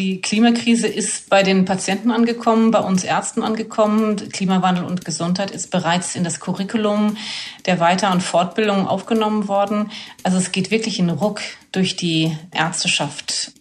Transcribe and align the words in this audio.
Die 0.00 0.22
Klimakrise 0.22 0.86
ist 0.86 1.28
bei 1.28 1.42
den 1.42 1.66
Patienten 1.66 2.10
angekommen, 2.10 2.70
bei 2.70 2.78
uns 2.78 3.04
Ärzten 3.04 3.42
angekommen. 3.42 4.16
Klimawandel 4.30 4.82
und 4.82 5.04
Gesundheit 5.04 5.50
ist 5.50 5.70
bereits 5.70 6.16
in 6.16 6.24
das 6.24 6.40
Curriculum 6.40 7.18
der 7.66 7.80
Weiter- 7.80 8.10
und 8.10 8.22
Fortbildung 8.22 8.88
aufgenommen 8.88 9.46
worden. 9.46 9.90
Also 10.22 10.38
es 10.38 10.52
geht 10.52 10.70
wirklich 10.70 11.00
in 11.00 11.10
Ruck 11.10 11.42
durch 11.70 11.96
die 11.96 12.34
Ärzteschaft. 12.50 13.52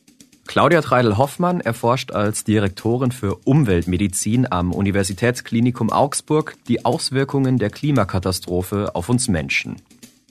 Claudia 0.48 0.80
Treidel-Hoffmann 0.82 1.60
erforscht 1.60 2.14
als 2.14 2.46
Direktorin 2.46 3.12
für 3.12 3.36
Umweltmedizin 3.44 4.50
am 4.50 4.72
Universitätsklinikum 4.72 5.92
Augsburg 5.92 6.56
die 6.70 6.86
Auswirkungen 6.86 7.58
der 7.58 7.70
Klimakatastrophe 7.70 8.96
auf 8.96 9.10
uns 9.10 9.28
Menschen. 9.28 9.76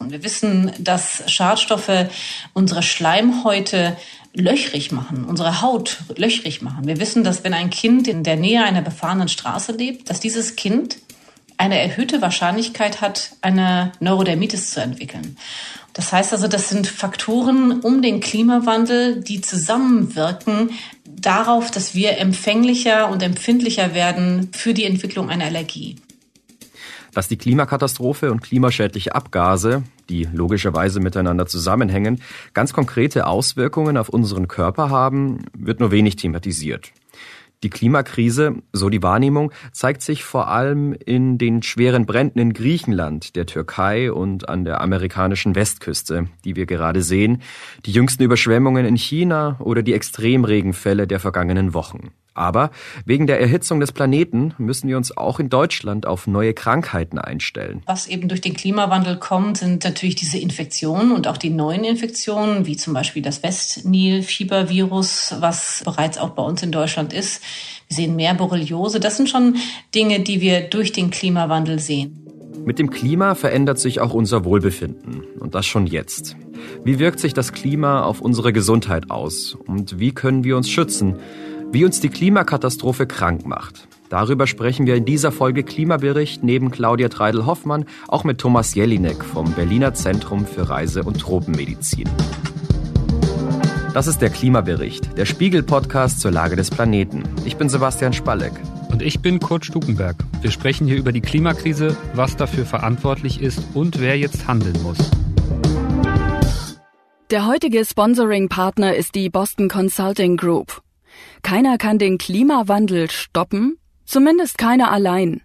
Wir 0.00 0.22
wissen, 0.22 0.72
dass 0.78 1.24
Schadstoffe 1.30 2.06
unsere 2.54 2.82
Schleimhäute 2.82 3.96
löchrig 4.38 4.92
machen, 4.92 5.24
unsere 5.24 5.60
Haut 5.60 5.98
löchrig 6.16 6.62
machen. 6.62 6.86
Wir 6.86 7.00
wissen, 7.00 7.24
dass 7.24 7.44
wenn 7.44 7.54
ein 7.54 7.70
Kind 7.70 8.08
in 8.08 8.22
der 8.22 8.36
Nähe 8.36 8.62
einer 8.62 8.82
befahrenen 8.82 9.28
Straße 9.28 9.72
lebt, 9.72 10.08
dass 10.08 10.20
dieses 10.20 10.56
Kind 10.56 10.98
eine 11.56 11.80
erhöhte 11.80 12.22
Wahrscheinlichkeit 12.22 13.00
hat, 13.00 13.32
eine 13.40 13.92
Neurodermitis 14.00 14.70
zu 14.70 14.80
entwickeln. 14.80 15.36
Das 15.92 16.12
heißt 16.12 16.32
also, 16.32 16.46
das 16.46 16.68
sind 16.68 16.86
Faktoren 16.86 17.80
um 17.80 18.00
den 18.00 18.20
Klimawandel, 18.20 19.20
die 19.20 19.40
zusammenwirken 19.40 20.70
darauf, 21.04 21.72
dass 21.72 21.94
wir 21.94 22.18
empfänglicher 22.18 23.10
und 23.10 23.22
empfindlicher 23.22 23.94
werden 23.94 24.50
für 24.52 24.74
die 24.74 24.84
Entwicklung 24.84 25.28
einer 25.28 25.46
Allergie. 25.46 25.96
Dass 27.12 27.28
die 27.28 27.38
Klimakatastrophe 27.38 28.30
und 28.30 28.42
klimaschädliche 28.42 29.14
Abgase, 29.14 29.82
die 30.08 30.28
logischerweise 30.32 31.00
miteinander 31.00 31.46
zusammenhängen, 31.46 32.22
ganz 32.54 32.72
konkrete 32.72 33.26
Auswirkungen 33.26 33.96
auf 33.96 34.08
unseren 34.08 34.48
Körper 34.48 34.90
haben, 34.90 35.44
wird 35.56 35.80
nur 35.80 35.90
wenig 35.90 36.16
thematisiert. 36.16 36.92
Die 37.64 37.70
Klimakrise, 37.70 38.54
so 38.72 38.88
die 38.88 39.02
Wahrnehmung, 39.02 39.50
zeigt 39.72 40.02
sich 40.02 40.22
vor 40.22 40.46
allem 40.46 40.92
in 40.92 41.38
den 41.38 41.64
schweren 41.64 42.06
Bränden 42.06 42.38
in 42.38 42.52
Griechenland, 42.52 43.34
der 43.34 43.46
Türkei 43.46 44.12
und 44.12 44.48
an 44.48 44.64
der 44.64 44.80
amerikanischen 44.80 45.56
Westküste, 45.56 46.28
die 46.44 46.54
wir 46.54 46.66
gerade 46.66 47.02
sehen, 47.02 47.42
die 47.84 47.90
jüngsten 47.90 48.22
Überschwemmungen 48.22 48.86
in 48.86 48.94
China 48.94 49.56
oder 49.58 49.82
die 49.82 49.94
Extremregenfälle 49.94 51.08
der 51.08 51.18
vergangenen 51.18 51.74
Wochen. 51.74 52.12
Aber 52.38 52.70
wegen 53.04 53.26
der 53.26 53.40
Erhitzung 53.40 53.80
des 53.80 53.90
Planeten 53.90 54.54
müssen 54.58 54.88
wir 54.88 54.96
uns 54.96 55.16
auch 55.16 55.40
in 55.40 55.48
Deutschland 55.50 56.06
auf 56.06 56.28
neue 56.28 56.54
Krankheiten 56.54 57.18
einstellen. 57.18 57.82
Was 57.86 58.06
eben 58.06 58.28
durch 58.28 58.40
den 58.40 58.54
Klimawandel 58.54 59.16
kommt, 59.16 59.58
sind 59.58 59.82
natürlich 59.82 60.14
diese 60.14 60.38
Infektionen 60.38 61.10
und 61.10 61.26
auch 61.26 61.36
die 61.36 61.50
neuen 61.50 61.82
Infektionen, 61.82 62.64
wie 62.64 62.76
zum 62.76 62.94
Beispiel 62.94 63.22
das 63.22 63.42
Westnil-Fiebervirus, 63.42 65.34
was 65.40 65.82
bereits 65.84 66.16
auch 66.18 66.30
bei 66.30 66.42
uns 66.42 66.62
in 66.62 66.70
Deutschland 66.70 67.12
ist. 67.12 67.42
Wir 67.88 67.96
sehen 67.96 68.14
mehr 68.14 68.34
Borreliose. 68.34 69.00
Das 69.00 69.16
sind 69.16 69.28
schon 69.28 69.56
Dinge, 69.94 70.20
die 70.20 70.40
wir 70.40 70.60
durch 70.60 70.92
den 70.92 71.10
Klimawandel 71.10 71.80
sehen. 71.80 72.24
Mit 72.64 72.78
dem 72.78 72.90
Klima 72.90 73.34
verändert 73.34 73.80
sich 73.80 74.00
auch 74.00 74.14
unser 74.14 74.44
Wohlbefinden. 74.44 75.24
Und 75.40 75.54
das 75.54 75.66
schon 75.66 75.86
jetzt. 75.86 76.36
Wie 76.84 76.98
wirkt 76.98 77.18
sich 77.18 77.34
das 77.34 77.52
Klima 77.52 78.02
auf 78.02 78.20
unsere 78.20 78.52
Gesundheit 78.52 79.10
aus? 79.10 79.56
Und 79.66 79.98
wie 79.98 80.12
können 80.12 80.44
wir 80.44 80.56
uns 80.56 80.70
schützen? 80.70 81.16
Wie 81.70 81.84
uns 81.84 82.00
die 82.00 82.08
Klimakatastrophe 82.08 83.06
krank 83.06 83.46
macht. 83.46 83.88
Darüber 84.08 84.46
sprechen 84.46 84.86
wir 84.86 84.96
in 84.96 85.04
dieser 85.04 85.32
Folge 85.32 85.62
Klimabericht 85.62 86.42
neben 86.42 86.70
Claudia 86.70 87.10
Treidel-Hoffmann 87.10 87.84
auch 88.08 88.24
mit 88.24 88.38
Thomas 88.38 88.74
Jelinek 88.74 89.22
vom 89.22 89.52
Berliner 89.52 89.92
Zentrum 89.92 90.46
für 90.46 90.70
Reise- 90.70 91.02
und 91.02 91.20
Tropenmedizin. 91.20 92.08
Das 93.92 94.06
ist 94.06 94.22
der 94.22 94.30
Klimabericht, 94.30 95.18
der 95.18 95.26
Spiegel-Podcast 95.26 96.20
zur 96.20 96.30
Lage 96.30 96.56
des 96.56 96.70
Planeten. 96.70 97.24
Ich 97.44 97.56
bin 97.58 97.68
Sebastian 97.68 98.14
Spalleck. 98.14 98.54
Und 98.90 99.02
ich 99.02 99.20
bin 99.20 99.38
Kurt 99.38 99.66
Stukenberg. 99.66 100.16
Wir 100.40 100.50
sprechen 100.50 100.86
hier 100.86 100.96
über 100.96 101.12
die 101.12 101.20
Klimakrise, 101.20 101.94
was 102.14 102.34
dafür 102.36 102.64
verantwortlich 102.64 103.42
ist 103.42 103.62
und 103.74 104.00
wer 104.00 104.16
jetzt 104.16 104.48
handeln 104.48 104.82
muss. 104.82 104.98
Der 107.30 107.46
heutige 107.46 107.84
Sponsoring-Partner 107.84 108.94
ist 108.94 109.14
die 109.14 109.28
Boston 109.28 109.68
Consulting 109.68 110.38
Group. 110.38 110.80
Keiner 111.42 111.78
kann 111.78 111.98
den 111.98 112.18
Klimawandel 112.18 113.10
stoppen, 113.10 113.78
zumindest 114.04 114.58
keiner 114.58 114.90
allein. 114.90 115.42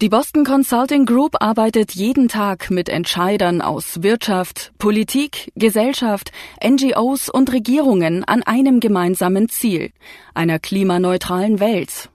Die 0.00 0.08
Boston 0.08 0.44
Consulting 0.44 1.06
Group 1.06 1.36
arbeitet 1.40 1.92
jeden 1.92 2.28
Tag 2.28 2.70
mit 2.70 2.88
Entscheidern 2.88 3.60
aus 3.60 4.02
Wirtschaft, 4.02 4.72
Politik, 4.78 5.50
Gesellschaft, 5.56 6.30
NGOs 6.64 7.28
und 7.28 7.52
Regierungen 7.52 8.22
an 8.22 8.44
einem 8.44 8.78
gemeinsamen 8.78 9.48
Ziel, 9.48 9.90
einer 10.34 10.60
klimaneutralen 10.60 11.58
Welt. 11.58 12.10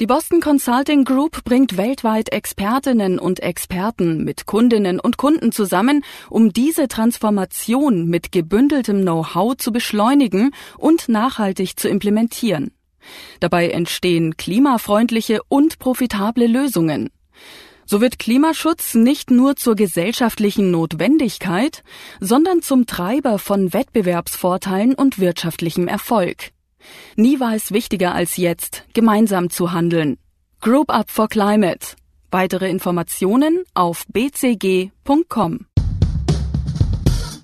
Die 0.00 0.06
Boston 0.06 0.40
Consulting 0.40 1.04
Group 1.04 1.42
bringt 1.42 1.76
weltweit 1.76 2.28
Expertinnen 2.28 3.18
und 3.18 3.40
Experten 3.40 4.22
mit 4.22 4.46
Kundinnen 4.46 5.00
und 5.00 5.16
Kunden 5.16 5.50
zusammen, 5.50 6.04
um 6.30 6.52
diese 6.52 6.86
Transformation 6.86 8.06
mit 8.06 8.30
gebündeltem 8.30 9.02
Know-how 9.02 9.56
zu 9.56 9.72
beschleunigen 9.72 10.52
und 10.76 11.08
nachhaltig 11.08 11.80
zu 11.80 11.88
implementieren. 11.88 12.70
Dabei 13.40 13.70
entstehen 13.70 14.36
klimafreundliche 14.36 15.40
und 15.48 15.80
profitable 15.80 16.46
Lösungen. 16.46 17.10
So 17.84 18.00
wird 18.00 18.20
Klimaschutz 18.20 18.94
nicht 18.94 19.32
nur 19.32 19.56
zur 19.56 19.74
gesellschaftlichen 19.74 20.70
Notwendigkeit, 20.70 21.82
sondern 22.20 22.62
zum 22.62 22.86
Treiber 22.86 23.40
von 23.40 23.72
Wettbewerbsvorteilen 23.72 24.94
und 24.94 25.18
wirtschaftlichem 25.18 25.88
Erfolg. 25.88 26.52
Nie 27.16 27.40
war 27.40 27.54
es 27.54 27.72
wichtiger 27.72 28.14
als 28.14 28.36
jetzt, 28.36 28.84
gemeinsam 28.94 29.50
zu 29.50 29.72
handeln. 29.72 30.16
Group 30.60 30.90
Up 30.90 31.10
for 31.10 31.28
Climate. 31.28 31.96
Weitere 32.30 32.68
Informationen 32.68 33.64
auf 33.74 34.04
bcg.com. 34.08 35.66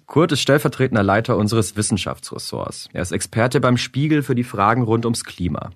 Kurt 0.07 0.31
ist 0.31 0.41
stellvertretender 0.41 1.03
Leiter 1.03 1.37
unseres 1.37 1.77
Wissenschaftsressorts. 1.77 2.89
Er 2.93 3.03
ist 3.03 3.11
Experte 3.11 3.61
beim 3.61 3.77
Spiegel 3.77 4.23
für 4.23 4.35
die 4.35 4.45
Fragen 4.45 4.83
rund 4.83 5.07
ums 5.07 5.25
Klima. 5.25 5.71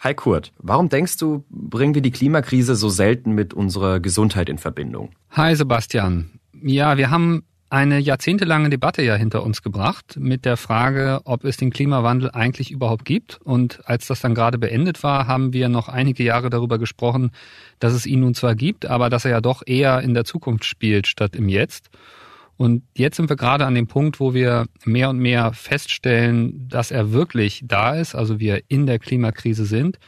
Hi 0.00 0.14
Kurt, 0.14 0.52
warum 0.58 0.88
denkst 0.88 1.16
du, 1.16 1.44
bringen 1.50 1.94
wir 1.94 2.02
die 2.02 2.12
Klimakrise 2.12 2.76
so 2.76 2.88
selten 2.88 3.32
mit 3.32 3.54
unserer 3.54 3.98
Gesundheit 3.98 4.48
in 4.48 4.58
Verbindung? 4.58 5.10
Hi 5.30 5.56
Sebastian. 5.56 6.38
Ja, 6.52 6.98
wir 6.98 7.10
haben 7.10 7.42
eine 7.70 7.98
jahrzehntelange 7.98 8.70
Debatte 8.70 9.02
ja 9.02 9.14
hinter 9.14 9.42
uns 9.42 9.62
gebracht 9.62 10.16
mit 10.18 10.44
der 10.44 10.56
Frage, 10.56 11.20
ob 11.24 11.44
es 11.44 11.56
den 11.58 11.70
Klimawandel 11.70 12.30
eigentlich 12.30 12.70
überhaupt 12.70 13.04
gibt. 13.04 13.40
Und 13.44 13.80
als 13.86 14.06
das 14.06 14.20
dann 14.20 14.34
gerade 14.34 14.58
beendet 14.58 15.02
war, 15.02 15.26
haben 15.26 15.52
wir 15.52 15.68
noch 15.68 15.88
einige 15.88 16.22
Jahre 16.22 16.48
darüber 16.48 16.78
gesprochen, 16.78 17.30
dass 17.78 17.92
es 17.92 18.06
ihn 18.06 18.20
nun 18.20 18.34
zwar 18.34 18.54
gibt, 18.54 18.86
aber 18.86 19.10
dass 19.10 19.24
er 19.24 19.32
ja 19.32 19.40
doch 19.40 19.62
eher 19.66 20.00
in 20.00 20.14
der 20.14 20.24
Zukunft 20.24 20.64
spielt 20.64 21.06
statt 21.06 21.36
im 21.36 21.48
Jetzt. 21.48 21.90
Und 22.56 22.82
jetzt 22.96 23.16
sind 23.16 23.28
wir 23.28 23.36
gerade 23.36 23.66
an 23.66 23.74
dem 23.74 23.86
Punkt, 23.86 24.18
wo 24.18 24.34
wir 24.34 24.66
mehr 24.84 25.10
und 25.10 25.18
mehr 25.18 25.52
feststellen, 25.52 26.68
dass 26.68 26.90
er 26.90 27.12
wirklich 27.12 27.62
da 27.64 27.94
ist, 27.94 28.14
also 28.14 28.40
wir 28.40 28.62
in 28.68 28.86
der 28.86 28.98
Klimakrise 28.98 29.64
sind 29.64 29.98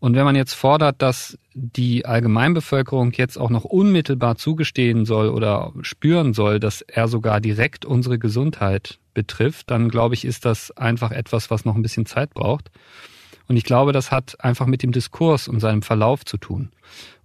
und 0.00 0.14
wenn 0.14 0.24
man 0.24 0.36
jetzt 0.36 0.54
fordert, 0.54 1.02
dass 1.02 1.38
die 1.54 2.06
Allgemeinbevölkerung 2.06 3.12
jetzt 3.12 3.36
auch 3.36 3.50
noch 3.50 3.64
unmittelbar 3.64 4.36
zugestehen 4.36 5.04
soll 5.04 5.28
oder 5.28 5.72
spüren 5.80 6.34
soll, 6.34 6.60
dass 6.60 6.82
er 6.82 7.08
sogar 7.08 7.40
direkt 7.40 7.84
unsere 7.84 8.18
Gesundheit 8.18 8.98
betrifft, 9.12 9.70
dann 9.70 9.88
glaube 9.88 10.14
ich, 10.14 10.24
ist 10.24 10.44
das 10.44 10.70
einfach 10.70 11.10
etwas, 11.10 11.50
was 11.50 11.64
noch 11.64 11.74
ein 11.74 11.82
bisschen 11.82 12.06
Zeit 12.06 12.32
braucht. 12.32 12.70
Und 13.48 13.56
ich 13.56 13.64
glaube, 13.64 13.92
das 13.92 14.12
hat 14.12 14.36
einfach 14.44 14.66
mit 14.66 14.82
dem 14.82 14.92
Diskurs 14.92 15.48
und 15.48 15.58
seinem 15.58 15.82
Verlauf 15.82 16.24
zu 16.24 16.36
tun. 16.36 16.70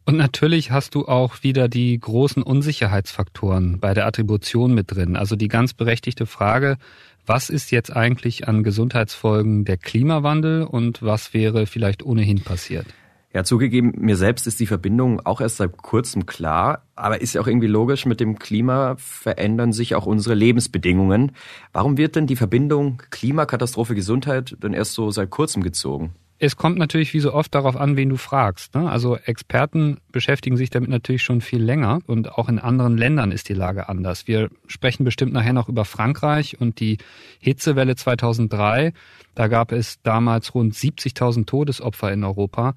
Und 0.06 0.18
natürlich 0.18 0.72
hast 0.72 0.96
du 0.96 1.08
auch 1.08 1.44
wieder 1.44 1.70
die 1.70 1.98
großen 1.98 2.44
Unsicherheitsfaktoren 2.44 3.80
bei 3.80 3.94
der 3.94 4.06
Attribution 4.06 4.74
mit 4.74 4.92
drin. 4.94 5.16
Also 5.16 5.36
die 5.36 5.48
ganz 5.48 5.74
berechtigte 5.74 6.26
Frage, 6.26 6.78
was 7.26 7.50
ist 7.50 7.72
jetzt 7.72 7.96
eigentlich 7.96 8.48
an 8.48 8.64
Gesundheitsfolgen 8.64 9.66
der 9.66 9.78
Klimawandel 9.78 10.64
und 10.64 11.02
was 11.02 11.34
wäre 11.34 11.66
vielleicht 11.66 12.04
ohnehin 12.04 12.42
passiert? 12.42 12.86
Ja, 13.34 13.44
zugegeben, 13.44 13.94
mir 13.98 14.16
selbst 14.16 14.46
ist 14.46 14.60
die 14.60 14.68
Verbindung 14.68 15.26
auch 15.26 15.42
erst 15.42 15.58
seit 15.58 15.76
kurzem 15.78 16.28
klar, 16.28 16.86
aber 16.96 17.20
ist 17.22 17.34
ja 17.34 17.42
auch 17.42 17.48
irgendwie 17.48 17.68
logisch, 17.68 18.06
mit 18.06 18.20
dem 18.20 18.38
Klima 18.38 18.96
verändern 18.98 19.74
sich 19.74 19.96
auch 19.96 20.06
unsere 20.06 20.36
Lebensbedingungen. 20.36 21.32
Warum 21.72 21.98
wird 21.98 22.16
denn 22.16 22.28
die 22.28 22.36
Verbindung 22.36 23.02
Klimakatastrophe 23.10 23.96
Gesundheit 23.96 24.56
denn 24.62 24.74
erst 24.74 24.94
so 24.94 25.10
seit 25.10 25.32
kurzem 25.32 25.64
gezogen? 25.64 26.14
Es 26.46 26.58
kommt 26.58 26.78
natürlich 26.78 27.14
wie 27.14 27.22
so 27.22 27.34
oft 27.34 27.56
darauf 27.56 27.78
an, 27.78 27.96
wen 27.96 28.10
du 28.10 28.18
fragst. 28.18 28.76
Ne? 28.76 28.92
Also 28.92 29.16
Experten 29.16 30.02
beschäftigen 30.12 30.58
sich 30.58 30.70
damit 30.70 30.90
natürlich 30.90 31.24
schon 31.24 31.40
viel 31.40 31.64
länger 31.64 32.00
und 32.06 32.34
auch 32.34 32.50
in 32.50 32.60
anderen 32.60 32.98
Ländern 32.98 33.32
ist 33.32 33.48
die 33.48 33.54
Lage 33.54 33.88
anders. 33.88 34.28
Wir 34.28 34.50
sprechen 34.68 35.06
bestimmt 35.06 35.32
nachher 35.32 35.54
noch 35.54 35.70
über 35.70 35.86
Frankreich 35.86 36.60
und 36.60 36.82
die 36.82 36.98
Hitzewelle 37.40 37.96
2003. 37.96 38.92
Da 39.36 39.48
gab 39.48 39.72
es 39.72 40.02
damals 40.02 40.54
rund 40.54 40.74
70.000 40.74 41.46
Todesopfer 41.46 42.12
in 42.12 42.26
Europa. 42.26 42.76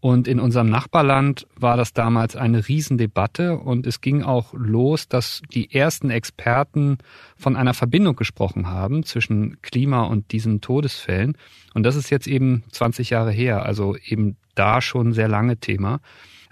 Und 0.00 0.26
in 0.26 0.40
unserem 0.40 0.70
Nachbarland 0.70 1.46
war 1.56 1.76
das 1.76 1.92
damals 1.92 2.34
eine 2.34 2.66
Riesendebatte 2.66 3.58
und 3.58 3.86
es 3.86 4.00
ging 4.00 4.22
auch 4.22 4.54
los, 4.54 5.08
dass 5.08 5.42
die 5.52 5.74
ersten 5.74 6.08
Experten 6.08 6.98
von 7.36 7.54
einer 7.54 7.74
Verbindung 7.74 8.16
gesprochen 8.16 8.68
haben 8.68 9.02
zwischen 9.04 9.60
Klima 9.60 10.04
und 10.04 10.32
diesen 10.32 10.62
Todesfällen. 10.62 11.36
Und 11.74 11.82
das 11.82 11.96
ist 11.96 12.08
jetzt 12.08 12.26
eben 12.26 12.64
20 12.72 13.10
Jahre 13.10 13.30
her, 13.30 13.66
also 13.66 13.94
eben 13.96 14.36
da 14.54 14.80
schon 14.80 15.12
sehr 15.12 15.28
lange 15.28 15.58
Thema. 15.58 16.00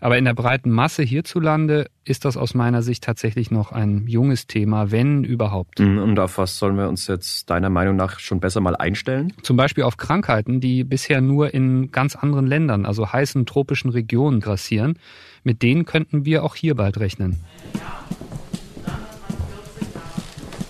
Aber 0.01 0.17
in 0.17 0.25
der 0.25 0.35
breiten 0.35 0.71
Masse 0.71 1.03
hierzulande 1.03 1.87
ist 2.05 2.25
das 2.25 2.37
aus 2.37 2.55
meiner 2.55 2.83
Sicht 2.83 3.03
tatsächlich 3.03 3.51
noch 3.51 3.73
ein 3.73 4.07
junges 4.07 4.47
Thema, 4.47 4.93
wenn 4.93 5.25
überhaupt. 5.25 5.81
Mhm, 5.81 5.99
und 5.99 6.19
auf 6.21 6.39
was 6.39 6.59
sollen 6.59 6.77
wir 6.77 6.89
uns 6.89 7.09
jetzt 7.09 7.51
deiner 7.51 7.69
Meinung 7.69 7.97
nach 7.97 8.21
schon 8.21 8.39
besser 8.39 8.61
mal 8.61 8.77
einstellen? 8.77 9.33
Zum 9.43 9.57
Beispiel 9.57 9.83
auf 9.83 9.97
Krankheiten, 9.97 10.61
die 10.61 10.85
bisher 10.85 11.21
nur 11.21 11.53
in 11.53 11.91
ganz 11.91 12.15
anderen 12.15 12.47
Ländern, 12.47 12.87
also 12.87 13.13
heißen 13.13 13.45
tropischen 13.45 13.91
Regionen 13.91 14.41
grassieren. 14.41 14.99
Mit 15.43 15.63
denen 15.63 15.85
könnten 15.85 16.25
wir 16.25 16.45
auch 16.45 16.55
hier 16.55 16.77
bald 16.77 17.01
rechnen. 17.01 17.41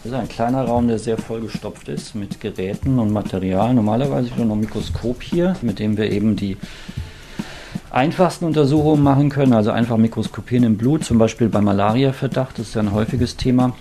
Das 0.02 0.12
ist 0.12 0.14
ein 0.14 0.28
kleiner 0.28 0.64
Raum, 0.64 0.88
der 0.88 0.98
sehr 0.98 1.18
vollgestopft 1.18 1.88
ist 1.88 2.14
mit 2.14 2.40
Geräten 2.40 2.98
und 2.98 3.12
Material. 3.12 3.74
Normalerweise 3.74 4.28
ist 4.28 4.38
noch 4.38 4.50
ein 4.50 4.60
Mikroskop 4.60 5.22
hier, 5.22 5.54
mit 5.60 5.78
dem 5.80 5.98
wir 5.98 6.10
eben 6.10 6.34
die 6.34 6.56
einfachsten 7.90 8.44
Untersuchungen 8.44 9.02
machen 9.02 9.30
können, 9.30 9.52
also 9.52 9.70
einfach 9.70 9.96
mikroskopieren 9.96 10.64
im 10.64 10.76
Blut, 10.76 11.04
zum 11.04 11.18
Beispiel 11.18 11.48
bei 11.48 11.60
Malariaverdacht, 11.60 12.58
das 12.58 12.68
ist 12.68 12.74
ja 12.74 12.82
ein 12.82 12.92
häufiges 12.92 13.36
Thema. 13.36 13.74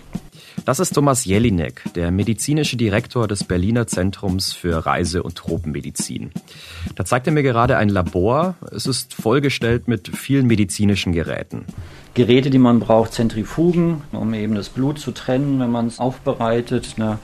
Das 0.65 0.79
ist 0.79 0.93
Thomas 0.93 1.23
Jelinek, 1.23 1.83
der 1.95 2.11
medizinische 2.11 2.75
Direktor 2.75 3.27
des 3.27 3.45
Berliner 3.45 3.87
Zentrums 3.87 4.51
für 4.51 4.85
Reise- 4.85 5.23
und 5.23 5.35
Tropenmedizin. 5.35 6.31
Da 6.95 7.05
zeigt 7.05 7.27
er 7.27 7.31
mir 7.31 7.43
gerade 7.43 7.77
ein 7.77 7.89
Labor. 7.89 8.55
Es 8.71 8.85
ist 8.85 9.13
vollgestellt 9.13 9.87
mit 9.87 10.09
vielen 10.09 10.45
medizinischen 10.45 11.13
Geräten. 11.13 11.65
Geräte, 12.15 12.49
die 12.49 12.57
man 12.57 12.79
braucht, 12.79 13.13
Zentrifugen, 13.13 14.01
um 14.11 14.33
eben 14.33 14.55
das 14.55 14.69
Blut 14.69 14.99
zu 14.99 15.11
trennen, 15.11 15.59
wenn 15.59 15.71
man 15.71 15.87
es 15.87 15.99
aufbereitet. 15.99 16.95
Eine 16.97 17.19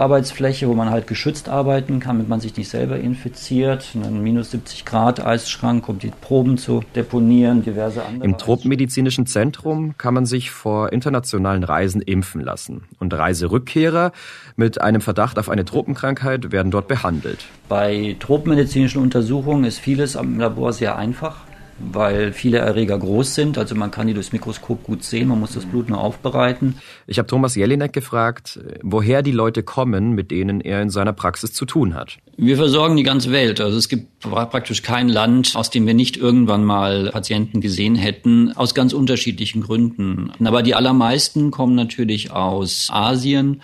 Arbeitsfläche, 0.00 0.66
wo 0.68 0.74
man 0.74 0.90
halt 0.90 1.06
geschützt 1.06 1.48
arbeiten 1.48 2.00
kann, 2.00 2.16
damit 2.16 2.28
man 2.28 2.40
sich 2.40 2.56
nicht 2.56 2.68
selber 2.68 2.98
infiziert. 2.98 3.90
Einen 3.94 4.22
minus 4.22 4.50
70 4.50 4.84
Grad 4.84 5.24
Eisschrank, 5.24 5.88
um 5.88 5.98
die 5.98 6.10
Proben 6.20 6.58
zu 6.58 6.82
deponieren, 6.96 7.62
diverse 7.62 8.04
andere. 8.04 8.24
Im 8.24 8.38
Tropenmedizinischen 8.38 9.26
Zentrum 9.26 9.96
kann 9.98 10.14
man 10.14 10.26
sich 10.26 10.50
vor 10.50 10.92
internationalen 10.92 11.62
Reisen 11.62 12.00
impfen 12.00 12.40
lassen. 12.40 12.84
Und 12.98 13.12
Reiserückkehrer 13.12 14.12
mit 14.56 14.80
einem 14.80 15.02
Verdacht 15.02 15.38
auf 15.38 15.48
eine 15.48 15.64
Tropenkrankheit 15.64 16.50
werden 16.50 16.70
dort 16.72 16.88
behandelt. 16.88 17.44
Bei 17.68 18.16
tropenmedizinischen 18.18 19.02
Untersuchungen 19.02 19.64
ist 19.64 19.78
vieles 19.78 20.16
am 20.16 20.38
Labor 20.38 20.72
sehr 20.72 20.96
einfach 20.96 21.36
weil 21.80 22.32
viele 22.32 22.58
Erreger 22.58 22.98
groß 22.98 23.34
sind. 23.34 23.58
Also 23.58 23.74
man 23.74 23.90
kann 23.90 24.06
die 24.06 24.14
durchs 24.14 24.32
Mikroskop 24.32 24.84
gut 24.84 25.02
sehen, 25.02 25.28
man 25.28 25.40
muss 25.40 25.54
das 25.54 25.64
Blut 25.64 25.88
nur 25.88 25.98
aufbereiten. 25.98 26.76
Ich 27.06 27.18
habe 27.18 27.26
Thomas 27.26 27.54
Jelinek 27.54 27.92
gefragt, 27.92 28.60
woher 28.82 29.22
die 29.22 29.32
Leute 29.32 29.62
kommen, 29.62 30.12
mit 30.12 30.30
denen 30.30 30.60
er 30.60 30.82
in 30.82 30.90
seiner 30.90 31.12
Praxis 31.12 31.52
zu 31.52 31.64
tun 31.64 31.94
hat. 31.94 32.18
Wir 32.36 32.56
versorgen 32.56 32.96
die 32.96 33.02
ganze 33.02 33.32
Welt. 33.32 33.60
Also 33.60 33.76
es 33.76 33.88
gibt 33.88 34.20
praktisch 34.20 34.82
kein 34.82 35.08
Land, 35.08 35.52
aus 35.54 35.70
dem 35.70 35.86
wir 35.86 35.94
nicht 35.94 36.16
irgendwann 36.16 36.64
mal 36.64 37.10
Patienten 37.10 37.60
gesehen 37.60 37.96
hätten, 37.96 38.52
aus 38.52 38.74
ganz 38.74 38.92
unterschiedlichen 38.92 39.62
Gründen. 39.62 40.32
Aber 40.44 40.62
die 40.62 40.74
allermeisten 40.74 41.50
kommen 41.50 41.74
natürlich 41.74 42.30
aus 42.30 42.88
Asien. 42.90 43.62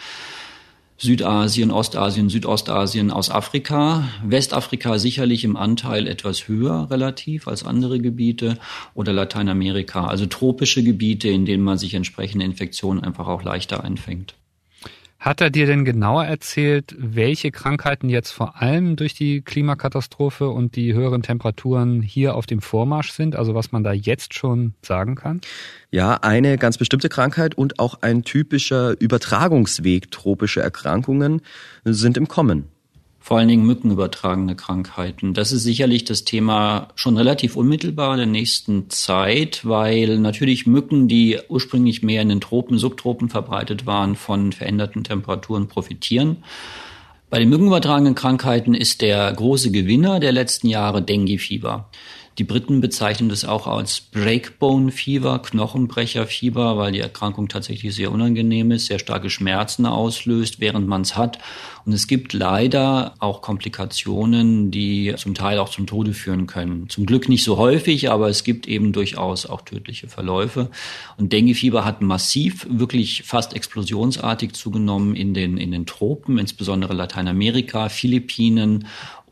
Südasien, 0.98 1.70
Ostasien, 1.70 2.30
Südostasien 2.30 3.10
aus 3.10 3.30
Afrika. 3.30 4.08
Westafrika 4.24 4.98
sicherlich 4.98 5.44
im 5.44 5.56
Anteil 5.56 6.06
etwas 6.06 6.48
höher 6.48 6.88
relativ 6.90 7.48
als 7.48 7.64
andere 7.64 8.00
Gebiete 8.00 8.58
oder 8.94 9.12
Lateinamerika, 9.12 10.06
also 10.06 10.24
tropische 10.24 10.82
Gebiete, 10.82 11.28
in 11.28 11.44
denen 11.44 11.64
man 11.64 11.76
sich 11.76 11.92
entsprechende 11.92 12.46
Infektionen 12.46 13.04
einfach 13.04 13.28
auch 13.28 13.42
leichter 13.42 13.84
einfängt. 13.84 14.34
Hat 15.26 15.40
er 15.40 15.50
dir 15.50 15.66
denn 15.66 15.84
genauer 15.84 16.24
erzählt, 16.24 16.94
welche 16.96 17.50
Krankheiten 17.50 18.08
jetzt 18.08 18.30
vor 18.30 18.62
allem 18.62 18.94
durch 18.94 19.12
die 19.12 19.40
Klimakatastrophe 19.40 20.48
und 20.48 20.76
die 20.76 20.94
höheren 20.94 21.22
Temperaturen 21.22 22.00
hier 22.00 22.36
auf 22.36 22.46
dem 22.46 22.60
Vormarsch 22.60 23.10
sind? 23.10 23.34
Also 23.34 23.52
was 23.52 23.72
man 23.72 23.82
da 23.82 23.92
jetzt 23.92 24.34
schon 24.34 24.74
sagen 24.82 25.16
kann? 25.16 25.40
Ja, 25.90 26.14
eine 26.22 26.58
ganz 26.58 26.78
bestimmte 26.78 27.08
Krankheit 27.08 27.56
und 27.56 27.80
auch 27.80 28.02
ein 28.02 28.22
typischer 28.22 28.94
Übertragungsweg 29.00 30.12
tropischer 30.12 30.62
Erkrankungen 30.62 31.42
sind 31.82 32.16
im 32.16 32.28
Kommen 32.28 32.68
vor 33.26 33.38
allen 33.38 33.48
Dingen 33.48 33.66
mückenübertragene 33.66 34.54
Krankheiten. 34.54 35.34
Das 35.34 35.50
ist 35.50 35.64
sicherlich 35.64 36.04
das 36.04 36.22
Thema 36.22 36.90
schon 36.94 37.16
relativ 37.16 37.56
unmittelbar 37.56 38.12
in 38.12 38.18
der 38.18 38.26
nächsten 38.28 38.88
Zeit, 38.88 39.62
weil 39.64 40.20
natürlich 40.20 40.68
Mücken, 40.68 41.08
die 41.08 41.36
ursprünglich 41.48 42.04
mehr 42.04 42.22
in 42.22 42.28
den 42.28 42.40
Tropen, 42.40 42.78
Subtropen 42.78 43.28
verbreitet 43.28 43.84
waren, 43.84 44.14
von 44.14 44.52
veränderten 44.52 45.02
Temperaturen 45.02 45.66
profitieren. 45.66 46.44
Bei 47.28 47.40
den 47.40 47.48
mückenübertragenen 47.48 48.14
Krankheiten 48.14 48.74
ist 48.76 49.02
der 49.02 49.32
große 49.32 49.72
Gewinner 49.72 50.20
der 50.20 50.30
letzten 50.30 50.68
Jahre 50.68 51.02
Dengue-Fieber. 51.02 51.90
Die 52.38 52.44
Briten 52.44 52.82
bezeichnen 52.82 53.30
das 53.30 53.46
auch 53.46 53.66
als 53.66 54.00
Breakbone 54.00 54.92
Fever, 54.92 55.38
Knochenbrecherfieber, 55.38 56.76
weil 56.76 56.92
die 56.92 57.00
Erkrankung 57.00 57.48
tatsächlich 57.48 57.94
sehr 57.94 58.12
unangenehm 58.12 58.72
ist, 58.72 58.86
sehr 58.86 58.98
starke 58.98 59.30
Schmerzen 59.30 59.86
auslöst, 59.86 60.60
während 60.60 60.86
man 60.86 61.00
es 61.00 61.16
hat. 61.16 61.38
Und 61.86 61.94
es 61.94 62.06
gibt 62.06 62.34
leider 62.34 63.14
auch 63.20 63.40
Komplikationen, 63.40 64.70
die 64.70 65.14
zum 65.16 65.32
Teil 65.32 65.58
auch 65.58 65.70
zum 65.70 65.86
Tode 65.86 66.12
führen 66.12 66.46
können. 66.46 66.90
Zum 66.90 67.06
Glück 67.06 67.30
nicht 67.30 67.42
so 67.42 67.56
häufig, 67.56 68.10
aber 68.10 68.28
es 68.28 68.44
gibt 68.44 68.68
eben 68.68 68.92
durchaus 68.92 69.46
auch 69.46 69.62
tödliche 69.62 70.08
Verläufe. 70.08 70.68
Und 71.16 71.32
Denguefieber 71.32 71.86
hat 71.86 72.02
massiv, 72.02 72.66
wirklich 72.68 73.22
fast 73.22 73.54
explosionsartig 73.54 74.52
zugenommen 74.52 75.14
in 75.14 75.32
den, 75.32 75.56
in 75.56 75.70
den 75.70 75.86
Tropen, 75.86 76.36
insbesondere 76.36 76.92
Lateinamerika, 76.92 77.88
Philippinen 77.88 78.86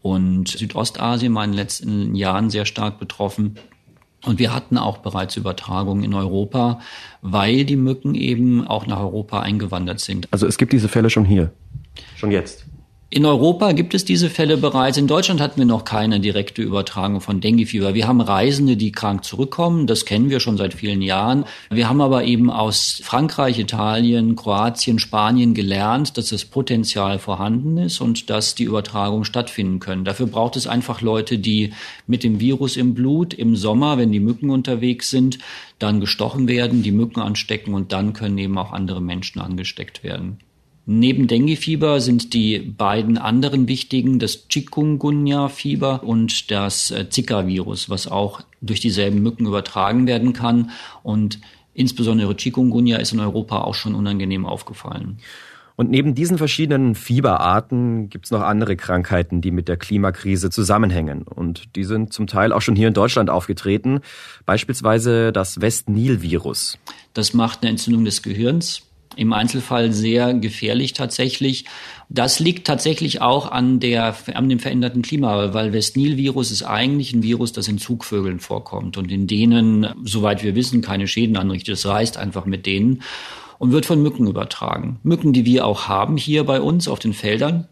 und 0.04 0.48
Südostasien 0.48 1.34
war 1.34 1.44
in 1.44 1.52
den 1.52 1.56
letzten 1.56 2.14
Jahren 2.14 2.50
sehr 2.50 2.66
stark 2.66 2.98
betroffen. 2.98 3.54
Und 4.22 4.38
wir 4.38 4.54
hatten 4.54 4.76
auch 4.76 4.98
bereits 4.98 5.34
Übertragungen 5.38 6.04
in 6.04 6.12
Europa, 6.12 6.80
weil 7.22 7.64
die 7.64 7.76
Mücken 7.76 8.14
eben 8.14 8.66
auch 8.66 8.86
nach 8.86 9.00
Europa 9.00 9.40
eingewandert 9.40 10.00
sind. 10.00 10.28
Also 10.30 10.46
es 10.46 10.58
gibt 10.58 10.74
diese 10.74 10.88
Fälle 10.88 11.08
schon 11.08 11.24
hier, 11.24 11.52
schon 12.16 12.30
jetzt. 12.30 12.66
In 13.14 13.26
Europa 13.26 13.70
gibt 13.70 13.94
es 13.94 14.04
diese 14.04 14.28
Fälle 14.28 14.56
bereits. 14.56 14.98
In 14.98 15.06
Deutschland 15.06 15.40
hatten 15.40 15.60
wir 15.60 15.66
noch 15.66 15.84
keine 15.84 16.18
direkte 16.18 16.62
Übertragung 16.62 17.20
von 17.20 17.40
Denguefieber. 17.40 17.94
Wir 17.94 18.08
haben 18.08 18.20
Reisende, 18.20 18.76
die 18.76 18.90
krank 18.90 19.22
zurückkommen. 19.22 19.86
Das 19.86 20.04
kennen 20.04 20.30
wir 20.30 20.40
schon 20.40 20.56
seit 20.56 20.74
vielen 20.74 21.00
Jahren. 21.00 21.44
Wir 21.70 21.88
haben 21.88 22.00
aber 22.00 22.24
eben 22.24 22.50
aus 22.50 23.00
Frankreich, 23.04 23.60
Italien, 23.60 24.34
Kroatien, 24.34 24.98
Spanien 24.98 25.54
gelernt, 25.54 26.18
dass 26.18 26.30
das 26.30 26.44
Potenzial 26.44 27.20
vorhanden 27.20 27.78
ist 27.78 28.00
und 28.00 28.30
dass 28.30 28.56
die 28.56 28.64
Übertragung 28.64 29.22
stattfinden 29.22 29.78
können. 29.78 30.04
Dafür 30.04 30.26
braucht 30.26 30.56
es 30.56 30.66
einfach 30.66 31.00
Leute, 31.00 31.38
die 31.38 31.72
mit 32.08 32.24
dem 32.24 32.40
Virus 32.40 32.76
im 32.76 32.94
Blut 32.94 33.32
im 33.32 33.54
Sommer, 33.54 33.96
wenn 33.96 34.10
die 34.10 34.18
Mücken 34.18 34.50
unterwegs 34.50 35.10
sind, 35.10 35.38
dann 35.78 36.00
gestochen 36.00 36.48
werden, 36.48 36.82
die 36.82 36.90
Mücken 36.90 37.20
anstecken 37.20 37.74
und 37.74 37.92
dann 37.92 38.12
können 38.12 38.38
eben 38.38 38.58
auch 38.58 38.72
andere 38.72 39.00
Menschen 39.00 39.40
angesteckt 39.40 40.02
werden. 40.02 40.40
Neben 40.86 41.28
Denguefieber 41.28 42.00
sind 42.00 42.34
die 42.34 42.58
beiden 42.58 43.16
anderen 43.16 43.68
wichtigen 43.68 44.18
das 44.18 44.48
Chikungunya-Fieber 44.48 46.02
und 46.02 46.50
das 46.50 46.90
äh, 46.90 47.08
Zika-Virus, 47.08 47.88
was 47.88 48.06
auch 48.06 48.42
durch 48.60 48.80
dieselben 48.80 49.22
Mücken 49.22 49.46
übertragen 49.46 50.06
werden 50.06 50.34
kann. 50.34 50.70
Und 51.02 51.40
insbesondere 51.72 52.36
Chikungunya 52.36 52.98
ist 52.98 53.12
in 53.12 53.20
Europa 53.20 53.62
auch 53.62 53.74
schon 53.74 53.94
unangenehm 53.94 54.44
aufgefallen. 54.44 55.18
Und 55.76 55.90
neben 55.90 56.14
diesen 56.14 56.38
verschiedenen 56.38 56.94
Fieberarten 56.94 58.08
gibt 58.08 58.26
es 58.26 58.30
noch 58.30 58.42
andere 58.42 58.76
Krankheiten, 58.76 59.40
die 59.40 59.50
mit 59.50 59.66
der 59.66 59.76
Klimakrise 59.76 60.50
zusammenhängen. 60.50 61.22
Und 61.22 61.74
die 61.76 61.82
sind 61.84 62.12
zum 62.12 62.26
Teil 62.26 62.52
auch 62.52 62.60
schon 62.60 62.76
hier 62.76 62.88
in 62.88 62.94
Deutschland 62.94 63.30
aufgetreten. 63.30 64.00
Beispielsweise 64.46 65.32
das 65.32 65.60
West-Nil-Virus. 65.60 66.78
Das 67.12 67.34
macht 67.34 67.62
eine 67.62 67.70
Entzündung 67.70 68.04
des 68.04 68.22
Gehirns 68.22 68.82
im 69.16 69.32
Einzelfall 69.32 69.92
sehr 69.92 70.34
gefährlich 70.34 70.92
tatsächlich. 70.92 71.64
Das 72.08 72.38
liegt 72.40 72.66
tatsächlich 72.66 73.22
auch 73.22 73.50
an, 73.50 73.80
der, 73.80 74.14
an 74.34 74.48
dem 74.48 74.58
veränderten 74.58 75.02
Klima, 75.02 75.54
weil 75.54 75.72
West-Nil-Virus 75.72 76.50
ist 76.50 76.62
eigentlich 76.62 77.12
ein 77.12 77.22
Virus, 77.22 77.52
das 77.52 77.68
in 77.68 77.78
Zugvögeln 77.78 78.40
vorkommt 78.40 78.96
und 78.96 79.10
in 79.10 79.26
denen, 79.26 79.88
soweit 80.04 80.42
wir 80.42 80.54
wissen, 80.54 80.82
keine 80.82 81.08
Schäden 81.08 81.36
anrichtet. 81.36 81.74
Es 81.74 81.86
reist 81.86 82.16
einfach 82.16 82.46
mit 82.46 82.66
denen 82.66 83.02
und 83.58 83.72
wird 83.72 83.86
von 83.86 84.02
Mücken 84.02 84.26
übertragen. 84.26 84.98
Mücken, 85.02 85.32
die 85.32 85.44
wir 85.44 85.66
auch 85.66 85.88
haben 85.88 86.16
hier 86.16 86.44
bei 86.44 86.60
uns 86.60 86.88
auf 86.88 86.98
den 86.98 87.14
Feldern. 87.14 87.68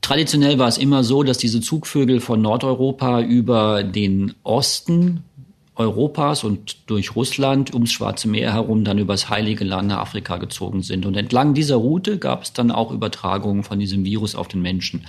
Traditionell 0.00 0.58
war 0.58 0.68
es 0.68 0.76
immer 0.76 1.02
so, 1.02 1.22
dass 1.22 1.38
diese 1.38 1.60
Zugvögel 1.60 2.20
von 2.20 2.42
Nordeuropa 2.42 3.22
über 3.22 3.82
den 3.82 4.34
Osten 4.42 5.24
Europas 5.76 6.44
und 6.44 6.88
durch 6.88 7.16
Russland 7.16 7.74
ums 7.74 7.92
Schwarze 7.92 8.28
Meer 8.28 8.52
herum 8.52 8.84
dann 8.84 8.98
übers 8.98 9.28
heilige 9.28 9.64
Land 9.64 9.88
nach 9.88 9.98
Afrika 9.98 10.36
gezogen 10.36 10.82
sind. 10.82 11.04
Und 11.04 11.16
entlang 11.16 11.54
dieser 11.54 11.76
Route 11.76 12.18
gab 12.18 12.44
es 12.44 12.52
dann 12.52 12.70
auch 12.70 12.92
Übertragungen 12.92 13.64
von 13.64 13.78
diesem 13.78 14.04
Virus 14.04 14.34
auf 14.36 14.46
den 14.48 14.62
Menschen. 14.62 15.06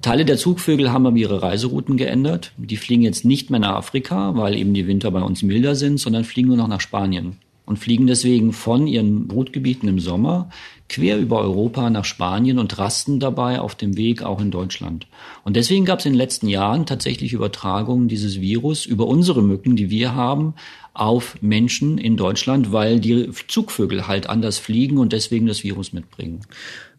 Teile 0.00 0.24
der 0.24 0.38
Zugvögel 0.38 0.92
haben 0.92 1.06
aber 1.06 1.16
ihre 1.16 1.42
Reiserouten 1.42 1.96
geändert. 1.96 2.52
Die 2.56 2.76
fliegen 2.76 3.02
jetzt 3.02 3.24
nicht 3.24 3.50
mehr 3.50 3.60
nach 3.60 3.74
Afrika, 3.74 4.36
weil 4.36 4.54
eben 4.54 4.72
die 4.72 4.86
Winter 4.86 5.10
bei 5.10 5.20
uns 5.20 5.42
milder 5.42 5.74
sind, 5.74 5.98
sondern 5.98 6.24
fliegen 6.24 6.48
nur 6.48 6.56
noch 6.56 6.68
nach 6.68 6.80
Spanien 6.80 7.36
und 7.66 7.78
fliegen 7.78 8.06
deswegen 8.06 8.52
von 8.52 8.86
ihren 8.86 9.26
Brutgebieten 9.26 9.88
im 9.88 9.98
Sommer 9.98 10.48
quer 10.88 11.18
über 11.18 11.40
Europa 11.40 11.90
nach 11.90 12.04
Spanien 12.04 12.58
und 12.58 12.78
rasten 12.78 13.20
dabei 13.20 13.60
auf 13.60 13.74
dem 13.74 13.96
Weg 13.96 14.22
auch 14.22 14.40
in 14.40 14.50
Deutschland. 14.50 15.06
Und 15.44 15.56
deswegen 15.56 15.84
gab 15.84 15.98
es 15.98 16.06
in 16.06 16.12
den 16.12 16.18
letzten 16.18 16.48
Jahren 16.48 16.86
tatsächlich 16.86 17.32
Übertragungen 17.32 18.08
dieses 18.08 18.40
Virus 18.40 18.86
über 18.86 19.06
unsere 19.06 19.42
Mücken, 19.42 19.76
die 19.76 19.90
wir 19.90 20.14
haben, 20.14 20.54
auf 20.94 21.36
Menschen 21.42 21.98
in 21.98 22.16
Deutschland, 22.16 22.72
weil 22.72 23.00
die 23.00 23.30
Zugvögel 23.48 24.06
halt 24.06 24.28
anders 24.28 24.58
fliegen 24.58 24.98
und 24.98 25.12
deswegen 25.12 25.46
das 25.46 25.62
Virus 25.62 25.92
mitbringen. 25.92 26.40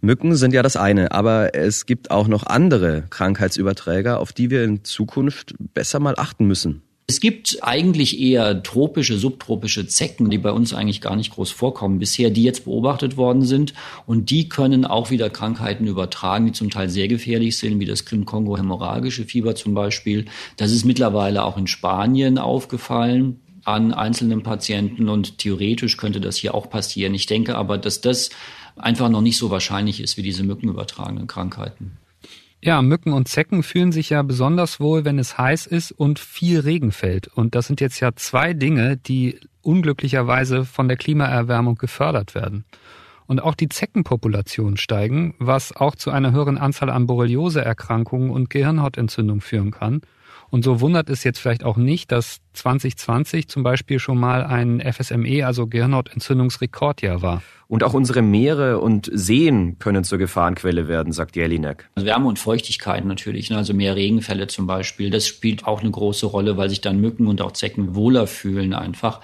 Mücken 0.01 0.35
sind 0.35 0.53
ja 0.53 0.61
das 0.61 0.77
eine, 0.77 1.11
aber 1.11 1.55
es 1.55 1.87
gibt 1.87 2.11
auch 2.11 2.27
noch 2.27 2.45
andere 2.45 3.05
Krankheitsüberträger, 3.09 4.19
auf 4.19 4.33
die 4.33 4.51
wir 4.51 4.63
in 4.63 4.83
Zukunft 4.83 5.55
besser 5.73 5.99
mal 5.99 6.13
achten 6.17 6.45
müssen. 6.45 6.83
Es 7.09 7.21
gibt 7.21 7.59
eigentlich 7.61 8.19
eher 8.19 8.61
tropische, 8.63 9.17
subtropische 9.17 9.87
Zecken, 9.87 10.29
die 10.29 10.37
bei 10.37 10.51
uns 10.51 10.73
eigentlich 10.73 10.99
gar 10.99 11.15
nicht 11.15 11.31
groß 11.31 11.51
vorkommen 11.51 11.99
bisher, 11.99 12.31
die 12.31 12.43
jetzt 12.43 12.65
beobachtet 12.65 13.15
worden 13.15 13.43
sind. 13.43 13.73
Und 14.05 14.29
die 14.29 14.49
können 14.49 14.83
auch 14.83 15.09
wieder 15.09 15.29
Krankheiten 15.29 15.87
übertragen, 15.87 16.47
die 16.47 16.51
zum 16.51 16.69
Teil 16.69 16.89
sehr 16.89 17.07
gefährlich 17.07 17.57
sind, 17.57 17.79
wie 17.79 17.85
das 17.85 18.03
Krim-Kongo-hämorrhagische 18.03 19.23
Fieber 19.23 19.55
zum 19.55 19.73
Beispiel. 19.73 20.25
Das 20.57 20.73
ist 20.73 20.83
mittlerweile 20.83 21.45
auch 21.45 21.57
in 21.57 21.67
Spanien 21.67 22.37
aufgefallen 22.37 23.39
an 23.63 23.93
einzelnen 23.93 24.43
Patienten 24.43 25.07
und 25.07 25.37
theoretisch 25.37 25.95
könnte 25.95 26.19
das 26.19 26.35
hier 26.35 26.55
auch 26.55 26.69
passieren. 26.69 27.13
Ich 27.13 27.25
denke 27.25 27.55
aber, 27.55 27.77
dass 27.77 28.01
das 28.01 28.31
einfach 28.75 29.07
noch 29.07 29.21
nicht 29.21 29.37
so 29.37 29.49
wahrscheinlich 29.49 30.01
ist 30.01 30.17
wie 30.17 30.23
diese 30.23 30.43
mückenübertragenen 30.43 31.27
Krankheiten. 31.27 31.97
Ja, 32.61 32.81
Mücken 32.81 33.13
und 33.13 33.27
Zecken 33.27 33.61
fühlen 33.61 33.91
sich 33.91 34.09
ja 34.09 34.23
besonders 34.23 34.79
wohl, 34.79 35.05
wenn 35.05 35.19
es 35.19 35.37
heiß 35.37 35.67
ist 35.67 35.91
und 35.91 36.17
viel 36.17 36.59
Regen 36.59 36.91
fällt. 36.91 37.27
Und 37.27 37.53
das 37.53 37.67
sind 37.67 37.81
jetzt 37.81 37.99
ja 37.99 38.15
zwei 38.15 38.53
Dinge, 38.53 38.97
die 38.97 39.39
unglücklicherweise 39.61 40.65
von 40.65 40.87
der 40.87 40.97
Klimaerwärmung 40.97 41.75
gefördert 41.75 42.33
werden. 42.33 42.65
Und 43.27 43.43
auch 43.43 43.53
die 43.53 43.69
Zeckenpopulationen 43.69 44.77
steigen, 44.77 45.35
was 45.37 45.75
auch 45.75 45.95
zu 45.95 46.09
einer 46.09 46.31
höheren 46.31 46.57
Anzahl 46.57 46.89
an 46.89 47.05
Borreliose-Erkrankungen 47.05 48.31
und 48.31 48.49
Gehirnhautentzündung 48.49 49.41
führen 49.41 49.71
kann. 49.71 50.01
Und 50.49 50.63
so 50.63 50.79
wundert 50.81 51.09
es 51.09 51.23
jetzt 51.23 51.39
vielleicht 51.39 51.63
auch 51.63 51.77
nicht, 51.77 52.11
dass 52.11 52.39
2020 52.53 53.47
zum 53.47 53.63
Beispiel 53.63 53.99
schon 53.99 54.17
mal 54.17 54.43
ein 54.43 54.81
FSME, 54.81 55.45
also 55.45 55.67
Gehirnhautentzündungsrekordjahr 55.67 57.21
war. 57.21 57.41
Und 57.67 57.83
auch 57.83 57.93
unsere 57.93 58.21
Meere 58.21 58.79
und 58.79 59.09
Seen 59.13 59.77
können 59.77 60.05
zur 60.05 60.17
Gefahrenquelle 60.17 60.87
werden, 60.87 61.11
sagt 61.11 61.35
Jelinek. 61.35 61.89
Also 61.95 62.07
Wärme 62.07 62.27
und 62.27 62.39
Feuchtigkeit 62.39 63.03
natürlich, 63.03 63.49
ne? 63.49 63.57
also 63.57 63.73
mehr 63.73 63.97
Regenfälle 63.97 64.47
zum 64.47 64.67
Beispiel. 64.67 65.09
Das 65.09 65.27
spielt 65.27 65.67
auch 65.67 65.81
eine 65.81 65.91
große 65.91 66.25
Rolle, 66.27 66.55
weil 66.55 66.69
sich 66.69 66.79
dann 66.79 67.01
Mücken 67.01 67.27
und 67.27 67.41
auch 67.41 67.51
Zecken 67.51 67.93
wohler 67.93 68.25
fühlen 68.25 68.73
einfach. 68.73 69.19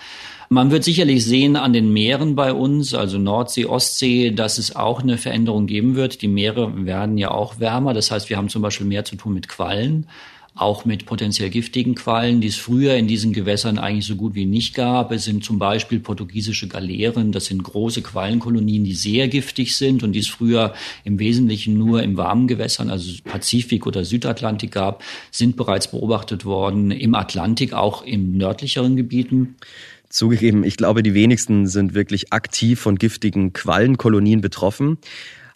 Man 0.50 0.72
wird 0.72 0.84
sicherlich 0.84 1.25
sehen 1.25 1.56
an 1.56 1.72
den 1.72 1.94
Meeren 1.94 2.36
bei 2.36 2.51
uns, 2.51 2.94
also 2.94 3.18
Nordsee, 3.18 3.65
Ostsee, 3.65 4.32
dass 4.32 4.58
es 4.58 4.75
auch 4.75 5.01
eine 5.01 5.18
Veränderung 5.18 5.65
geben 5.65 5.96
wird. 5.96 6.22
Die 6.22 6.27
Meere 6.27 6.86
werden 6.86 7.18
ja 7.18 7.32
auch 7.32 7.60
wärmer. 7.60 7.94
Das 7.94 8.12
heißt, 8.12 8.30
wir 8.30 8.36
haben 8.36 8.50
zum 8.50 8.62
Beispiel 8.62 8.86
mehr 8.86 9.06
zu 9.06 9.15
tun 9.15 9.34
mit 9.34 9.48
Quallen 9.48 10.06
auch 10.55 10.86
mit 10.86 11.05
potenziell 11.05 11.50
giftigen 11.50 11.95
Quallen, 11.95 12.39
die 12.39 12.48
es 12.48 12.57
früher 12.57 12.95
in 12.95 13.07
diesen 13.07 13.33
Gewässern 13.33 13.79
eigentlich 13.79 14.05
so 14.05 14.15
gut 14.15 14.36
wie 14.36 14.45
nicht 14.45 14.75
gab. 14.75 15.12
Es 15.12 15.25
sind 15.25 15.43
zum 15.43 15.57
Beispiel 15.57 16.00
portugiesische 16.00 16.67
Galeeren, 16.67 17.31
das 17.31 17.45
sind 17.45 17.63
große 17.63 18.03
Quallenkolonien, 18.03 18.83
die 18.83 18.93
sehr 18.93 19.27
giftig 19.27 19.75
sind 19.75 20.03
und 20.03 20.12
die 20.12 20.19
es 20.19 20.27
früher 20.27 20.74
im 21.03 21.17
Wesentlichen 21.17 21.77
nur 21.77 22.03
im 22.03 22.17
warmen 22.17 22.48
Gewässern, 22.48 22.91
also 22.91 23.12
Pazifik 23.24 23.88
oder 23.88 24.05
Südatlantik 24.05 24.72
gab, 24.72 25.03
sind 25.31 25.57
bereits 25.57 25.89
beobachtet 25.89 26.45
worden, 26.45 26.91
im 26.91 27.15
Atlantik, 27.15 27.74
auch 27.74 28.05
in 28.05 28.38
nördlicheren 28.38 28.95
Gebieten. 28.95 29.55
Zugegeben, 30.10 30.63
ich 30.63 30.77
glaube, 30.77 31.01
die 31.01 31.15
wenigsten 31.15 31.65
sind 31.65 31.95
wirklich 31.95 32.31
aktiv 32.31 32.79
von 32.79 32.98
giftigen 32.98 33.53
Quallenkolonien 33.53 34.41
betroffen. 34.41 35.00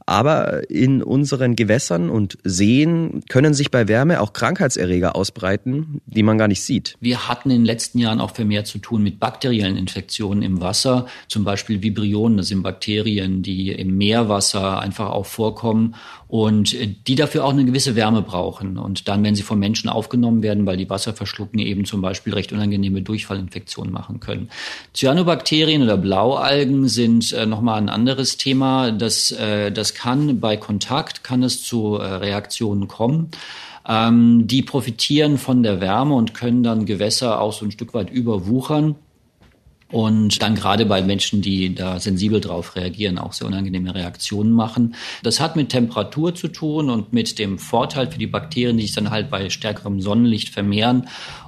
Aber 0.07 0.69
in 0.69 1.03
unseren 1.03 1.57
Gewässern 1.57 2.09
und 2.09 2.37
Seen 2.45 3.23
können 3.27 3.53
sich 3.53 3.71
bei 3.71 3.89
Wärme 3.89 4.21
auch 4.21 4.31
Krankheitserreger 4.31 5.17
ausbreiten, 5.17 6.01
die 6.05 6.23
man 6.23 6.37
gar 6.37 6.47
nicht 6.47 6.61
sieht. 6.61 6.97
Wir 7.01 7.27
hatten 7.27 7.49
in 7.49 7.57
den 7.57 7.65
letzten 7.65 7.99
Jahren 7.99 8.21
auch 8.21 8.31
vermehrt 8.31 8.67
zu 8.67 8.77
tun 8.79 9.03
mit 9.03 9.19
bakteriellen 9.19 9.75
Infektionen 9.75 10.43
im 10.43 10.61
Wasser, 10.61 11.07
zum 11.27 11.43
Beispiel 11.43 11.83
Vibrionen, 11.83 12.37
das 12.37 12.47
sind 12.47 12.63
Bakterien, 12.63 13.43
die 13.43 13.69
im 13.73 13.97
Meerwasser 13.97 14.79
einfach 14.79 15.09
auch 15.09 15.25
vorkommen 15.25 15.95
und 16.27 16.75
die 17.07 17.15
dafür 17.15 17.45
auch 17.45 17.51
eine 17.51 17.63
gewisse 17.63 17.95
Wärme 17.95 18.21
brauchen. 18.21 18.77
Und 18.77 19.07
dann, 19.07 19.23
wenn 19.23 19.35
sie 19.35 19.43
vom 19.43 19.59
Menschen 19.59 19.89
aufgenommen 19.89 20.43
werden, 20.43 20.65
weil 20.65 20.75
die 20.75 20.89
Wasser 20.89 21.13
verschlucken, 21.13 21.59
eben 21.59 21.85
zum 21.85 22.01
Beispiel 22.01 22.33
recht 22.33 22.51
unangenehme 22.51 23.01
Durchfallinfektionen 23.01 23.93
machen 23.93 24.19
können. 24.19 24.49
Cyanobakterien 24.93 25.83
oder 25.83 25.97
Blaualgen 25.97 26.89
sind 26.89 27.31
äh, 27.31 27.45
nochmal 27.45 27.77
ein 27.77 27.89
anderes 27.89 28.37
Thema. 28.37 28.91
Das, 28.91 29.31
äh, 29.31 29.71
das 29.71 29.93
kann 29.93 30.39
bei 30.41 30.57
Kontakt, 30.57 31.23
kann 31.23 31.43
es 31.43 31.63
zu 31.63 31.95
äh, 31.95 32.03
Reaktionen 32.03 32.89
kommen. 32.89 33.29
Ähm, 33.87 34.47
die 34.47 34.63
profitieren 34.63 35.37
von 35.37 35.63
der 35.63 35.79
Wärme 35.79 36.15
und 36.15 36.33
können 36.33 36.61
dann 36.61 36.85
Gewässer 36.85 37.39
auch 37.39 37.53
so 37.53 37.63
ein 37.63 37.71
Stück 37.71 37.93
weit 37.93 38.09
überwuchern 38.09 38.95
und 39.89 40.41
dann 40.41 40.55
gerade 40.55 40.85
bei 40.85 41.01
Menschen, 41.01 41.41
die 41.41 41.73
da 41.73 41.99
sensibel 41.99 42.41
drauf 42.41 42.75
reagieren, 42.75 43.17
auch 43.17 43.33
sehr 43.33 43.47
unangenehme 43.47 43.95
Reaktionen 43.95 44.51
machen. 44.51 44.95
Das 45.23 45.39
hat 45.39 45.55
mit 45.55 45.69
Temperatur 45.69 46.35
zu 46.35 46.49
tun 46.49 46.89
und 46.89 47.13
mit 47.13 47.39
dem 47.39 47.57
Vorteil 47.57 48.11
für 48.11 48.19
die 48.19 48.27
Bakterien, 48.27 48.77
die 48.77 48.83
sich 48.83 48.95
dann 48.95 49.11
halt 49.11 49.29
bei 49.29 49.49
stärkerem 49.49 50.01
Sonnenlicht 50.01 50.49
vermehren 50.49 51.07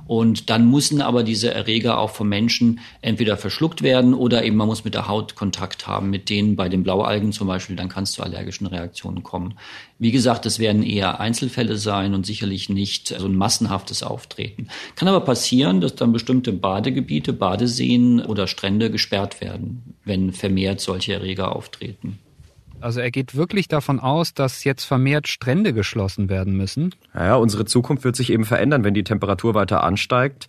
und 0.09 0.49
dann 0.49 0.71
müssen 0.71 1.03
aber 1.03 1.21
diese 1.21 1.53
Erreger 1.53 1.99
auch 1.99 2.09
vom 2.09 2.29
Menschen 2.29 2.79
entweder 3.03 3.37
verschluckt 3.37 3.83
werden 3.83 4.15
oder 4.15 4.43
eben 4.43 4.55
man 4.55 4.65
muss 4.65 4.83
mit 4.83 4.95
der 4.95 5.07
Haut 5.07 5.35
Kontakt 5.35 5.85
haben, 5.85 6.09
mit 6.09 6.31
denen 6.31 6.55
bei 6.55 6.67
den 6.67 6.81
Blaualgen 6.81 7.31
zum 7.31 7.47
Beispiel, 7.47 7.75
dann 7.75 7.89
kann 7.89 8.05
es 8.05 8.13
zu 8.13 8.23
allergischen 8.23 8.65
Reaktionen 8.65 9.21
kommen. 9.21 9.59
Wie 9.99 10.09
gesagt, 10.09 10.47
das 10.47 10.57
werden 10.57 10.81
eher 10.81 11.19
Einzelfälle 11.19 11.77
sein 11.77 12.15
und 12.15 12.25
sicherlich 12.25 12.69
nicht 12.69 13.09
so 13.09 13.27
ein 13.27 13.35
massenhaftes 13.35 14.01
Auftreten. 14.01 14.69
Kann 14.95 15.07
aber 15.07 15.21
passieren, 15.21 15.79
dass 15.79 15.93
dann 15.93 16.11
bestimmte 16.11 16.53
Badegebiete, 16.53 17.31
Badeseen 17.31 18.19
oder 18.19 18.47
Strände 18.47 18.89
gesperrt 18.89 19.41
werden, 19.41 19.93
wenn 20.05 20.33
vermehrt 20.33 20.81
solche 20.81 21.13
Erreger 21.13 21.55
auftreten. 21.55 22.17
Also 22.81 23.01
er 23.01 23.11
geht 23.11 23.35
wirklich 23.35 23.67
davon 23.67 23.99
aus, 23.99 24.33
dass 24.33 24.63
jetzt 24.63 24.85
vermehrt 24.85 25.27
Strände 25.27 25.73
geschlossen 25.73 26.29
werden 26.29 26.55
müssen. 26.55 26.95
Ja, 27.13 27.35
unsere 27.35 27.65
Zukunft 27.65 28.03
wird 28.03 28.15
sich 28.15 28.31
eben 28.31 28.45
verändern, 28.45 28.83
wenn 28.83 28.93
die 28.93 29.03
Temperatur 29.03 29.53
weiter 29.53 29.83
ansteigt. 29.83 30.47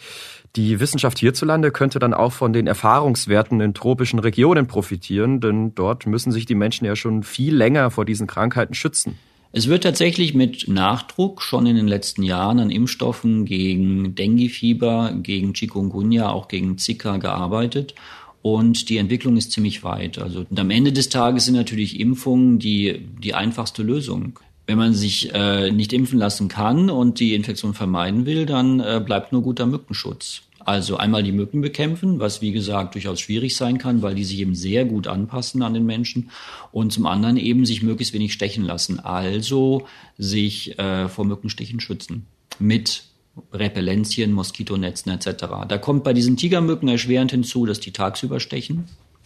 Die 0.57 0.81
Wissenschaft 0.81 1.19
hierzulande 1.19 1.71
könnte 1.71 1.99
dann 1.99 2.15
auch 2.15 2.33
von 2.33 2.53
den 2.53 2.67
Erfahrungswerten 2.67 3.61
in 3.61 3.75
tropischen 3.75 4.19
Regionen 4.19 4.67
profitieren, 4.67 5.41
denn 5.41 5.75
dort 5.75 6.07
müssen 6.07 6.33
sich 6.33 6.47
die 6.47 6.55
Menschen 6.55 6.85
ja 6.85 6.97
schon 6.97 7.23
viel 7.23 7.55
länger 7.55 7.91
vor 7.91 8.05
diesen 8.05 8.27
Krankheiten 8.27 8.75
schützen. 8.75 9.19
Es 9.53 9.67
wird 9.67 9.83
tatsächlich 9.83 10.33
mit 10.33 10.69
Nachdruck 10.69 11.43
schon 11.43 11.67
in 11.67 11.75
den 11.75 11.89
letzten 11.89 12.23
Jahren 12.23 12.61
an 12.61 12.71
Impfstoffen 12.71 13.45
gegen 13.45 14.15
Dengue-Fieber, 14.15 15.13
gegen 15.23 15.55
Chikungunya, 15.55 16.29
auch 16.29 16.47
gegen 16.47 16.79
Zika 16.79 17.17
gearbeitet. 17.17 17.97
Und 18.43 18.89
die 18.89 18.97
Entwicklung 18.97 19.37
ist 19.37 19.53
ziemlich 19.53 19.85
weit. 19.85 20.19
Also 20.19 20.47
am 20.55 20.71
Ende 20.71 20.93
des 20.93 21.09
Tages 21.09 21.45
sind 21.45 21.55
natürlich 21.55 22.01
Impfungen 22.01 22.59
die, 22.59 23.07
die 23.23 23.35
einfachste 23.35 23.83
Lösung. 23.83 24.39
Wenn 24.67 24.79
man 24.79 24.95
sich 24.95 25.35
äh, 25.35 25.71
nicht 25.71 25.93
impfen 25.93 26.19
lassen 26.19 26.49
kann 26.49 26.91
und 26.91 27.21
die 27.21 27.35
Infektion 27.35 27.75
vermeiden 27.75 28.25
will, 28.25 28.47
dann 28.47 28.81
äh, 28.81 29.03
bleibt 29.05 29.33
nur 29.33 29.43
guter 29.43 29.67
Mückenschutz. 29.67 30.43
Also 30.61 30.99
einmal 30.99 31.23
die 31.23 31.33
Mücken 31.33 31.63
bekämpfen, 31.63 32.21
was 32.21 32.43
wie 32.43 32.53
gesagt 32.53 32.95
durchaus 32.95 33.21
schwierig 33.21 33.57
sein 33.57 33.79
kann, 33.79 34.03
weil 34.03 34.15
die 34.15 34.25
sich 34.25 34.39
eben 34.39 34.55
sehr 34.55 34.85
gut 34.85 35.07
anpassen 35.07 35.63
an 35.63 35.75
den 35.75 35.87
Menschen. 35.87 36.31
Und 36.71 36.93
zum 36.93 37.07
anderen 37.07 37.37
eben 37.37 37.67
sich 37.67 37.83
möglichst 37.83 38.15
wenig 38.15 38.33
stechen 38.33 38.65
lassen. 38.65 39.01
Also 39.01 39.87
sich 40.19 40.79
äh, 40.79 41.09
vor 41.09 41.25
Mückenstichen 41.25 41.81
schützen. 41.81 42.27
Mit 42.59 43.05
Repellenzien, 43.53 44.33
Moskitonetzen 44.33 45.13
etc. 45.13 45.45
Da 45.69 45.79
kommt 45.79 46.05
bei 46.05 46.13
diesen 46.13 46.37
Tigermücken 46.37 46.89
erschwerend 46.89 47.31
hinzu, 47.31 47.67
dass 47.67 47.81
die 47.81 47.93
tagsüber 47.93 48.41
stechen. 48.41 48.85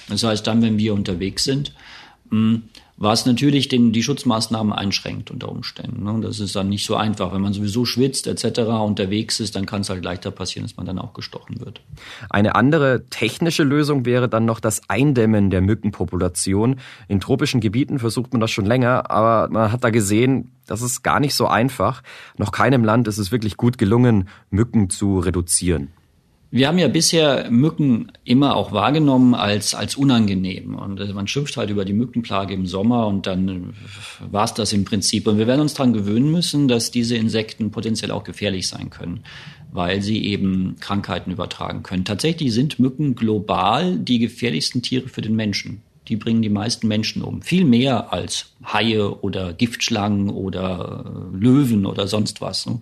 Das 0.09 0.23
heißt, 0.23 0.47
dann, 0.47 0.63
wenn 0.63 0.79
wir 0.79 0.95
unterwegs 0.95 1.45
sind, 1.45 1.73
hm, 2.31 2.65
was 2.97 3.27
natürlich 3.27 3.69
den, 3.69 3.93
die 3.93 4.03
Schutzmaßnahmen 4.03 4.73
einschränkt 4.73 5.31
unter 5.31 5.49
Umständen. 5.49 6.05
Ne? 6.05 6.21
Das 6.21 6.39
ist 6.39 6.55
dann 6.55 6.69
nicht 6.69 6.87
so 6.87 6.95
einfach. 6.95 7.33
Wenn 7.33 7.41
man 7.41 7.53
sowieso 7.53 7.85
schwitzt 7.85 8.29
etc. 8.29 8.61
unterwegs 8.61 9.41
ist, 9.41 9.57
dann 9.57 9.67
kann 9.67 9.81
es 9.81 9.91
halt 9.91 10.05
leichter 10.05 10.31
passieren, 10.31 10.65
dass 10.65 10.77
man 10.77 10.87
dann 10.87 10.99
auch 11.01 11.13
gestochen 11.13 11.61
wird. 11.61 11.81
Eine 12.31 12.55
andere 12.55 13.05
technische 13.11 13.65
Lösung 13.65 14.05
wäre 14.05 14.29
dann 14.29 14.45
noch 14.45 14.61
das 14.61 14.89
Eindämmen 14.89 15.51
der 15.51 15.61
Mückenpopulation. 15.61 16.77
In 17.09 17.21
tropischen 17.21 17.61
Gebieten 17.61 17.99
versucht 17.99 18.33
man 18.33 18.41
das 18.41 18.53
schon 18.53 18.67
länger, 18.67 19.11
aber 19.11 19.53
man 19.53 19.73
hat 19.73 19.83
da 19.83 19.91
gesehen, 19.91 20.53
das 20.67 20.81
ist 20.81 21.03
gar 21.03 21.19
nicht 21.19 21.35
so 21.35 21.49
einfach. 21.49 22.03
Noch 22.39 22.53
keinem 22.53 22.85
Land 22.85 23.09
ist 23.09 23.19
es 23.19 23.33
wirklich 23.33 23.57
gut 23.57 23.77
gelungen, 23.77 24.29
Mücken 24.51 24.89
zu 24.89 25.19
reduzieren. 25.19 25.93
Wir 26.55 26.69
haben 26.69 26.79
ja 26.79 26.87
bisher 26.87 27.51
Mücken 27.51 28.13
immer 28.23 28.55
auch 28.55 28.71
wahrgenommen 28.71 29.35
als, 29.35 29.75
als 29.75 29.97
unangenehm. 29.97 30.77
Und 30.77 31.01
äh, 31.01 31.13
man 31.13 31.27
schimpft 31.27 31.57
halt 31.57 31.69
über 31.69 31.85
die 31.85 31.93
Mückenplage 31.93 32.55
im 32.55 32.65
Sommer 32.65 33.09
und 33.09 33.27
dann 33.27 33.49
äh, 33.49 34.33
war 34.33 34.45
es 34.45 34.55
das 34.55 34.73
im 34.73 34.85
Prinzip. 34.85 35.27
Und 35.27 35.37
wir 35.37 35.49
werden 35.49 35.63
uns 35.63 35.75
daran 35.75 35.93
gewöhnen 35.93 36.31
müssen, 36.31 36.69
dass 36.69 36.93
diese 36.93 37.17
Insekten 37.17 37.73
potenziell 37.73 38.13
auch 38.13 38.23
gefährlich 38.23 38.69
sein 38.69 38.89
können, 38.89 39.25
weil 39.73 40.01
sie 40.01 40.25
eben 40.27 40.77
Krankheiten 40.79 41.33
übertragen 41.33 41.83
können. 41.83 42.05
Tatsächlich 42.05 42.55
sind 42.55 42.79
Mücken 42.79 43.17
global 43.17 43.99
die 43.99 44.21
gefährlichsten 44.21 44.81
Tiere 44.81 45.09
für 45.09 45.23
den 45.23 45.35
Menschen 45.35 45.83
die 46.09 46.17
bringen 46.17 46.43
die 46.43 46.51
meisten 46.51 46.89
Menschen 46.89 47.23
um. 47.23 47.43
Viel 47.43 47.65
mehr 47.65 48.13
als 48.13 48.47
Haie 48.65 49.11
oder 49.23 49.53
Giftschlangen 49.53 50.31
oder 50.31 51.05
äh, 51.07 51.37
Löwen 51.37 51.87
oder 51.87 52.07
sonst 52.09 52.41
was. 52.41 52.67
Ne? 52.67 52.81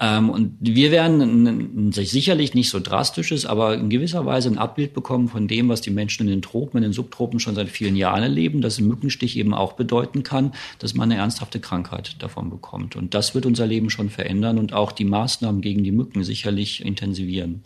Ähm, 0.00 0.30
und 0.30 0.56
wir 0.60 0.90
werden 0.90 1.92
sicherlich 1.92 2.54
nicht 2.54 2.70
so 2.70 2.80
drastisches, 2.80 3.46
aber 3.46 3.74
in 3.74 3.90
gewisser 3.90 4.26
Weise 4.26 4.48
ein 4.48 4.58
Abbild 4.58 4.94
bekommen 4.94 5.28
von 5.28 5.48
dem, 5.48 5.68
was 5.68 5.80
die 5.80 5.90
Menschen 5.90 6.26
in 6.26 6.32
den 6.32 6.42
Tropen, 6.42 6.78
in 6.78 6.82
den 6.82 6.92
Subtropen 6.92 7.40
schon 7.40 7.54
seit 7.54 7.68
vielen 7.68 7.96
Jahren 7.96 8.22
erleben, 8.22 8.60
dass 8.60 8.78
ein 8.78 8.88
Mückenstich 8.88 9.36
eben 9.36 9.54
auch 9.54 9.74
bedeuten 9.74 10.22
kann, 10.22 10.52
dass 10.78 10.94
man 10.94 11.10
eine 11.10 11.20
ernsthafte 11.20 11.60
Krankheit 11.60 12.16
davon 12.20 12.50
bekommt. 12.50 12.96
Und 12.96 13.14
das 13.14 13.34
wird 13.34 13.46
unser 13.46 13.66
Leben 13.66 13.90
schon 13.90 14.10
verändern 14.10 14.58
und 14.58 14.72
auch 14.72 14.92
die 14.92 15.04
Maßnahmen 15.04 15.60
gegen 15.60 15.84
die 15.84 15.92
Mücken 15.92 16.24
sicherlich 16.24 16.84
intensivieren. 16.84 17.62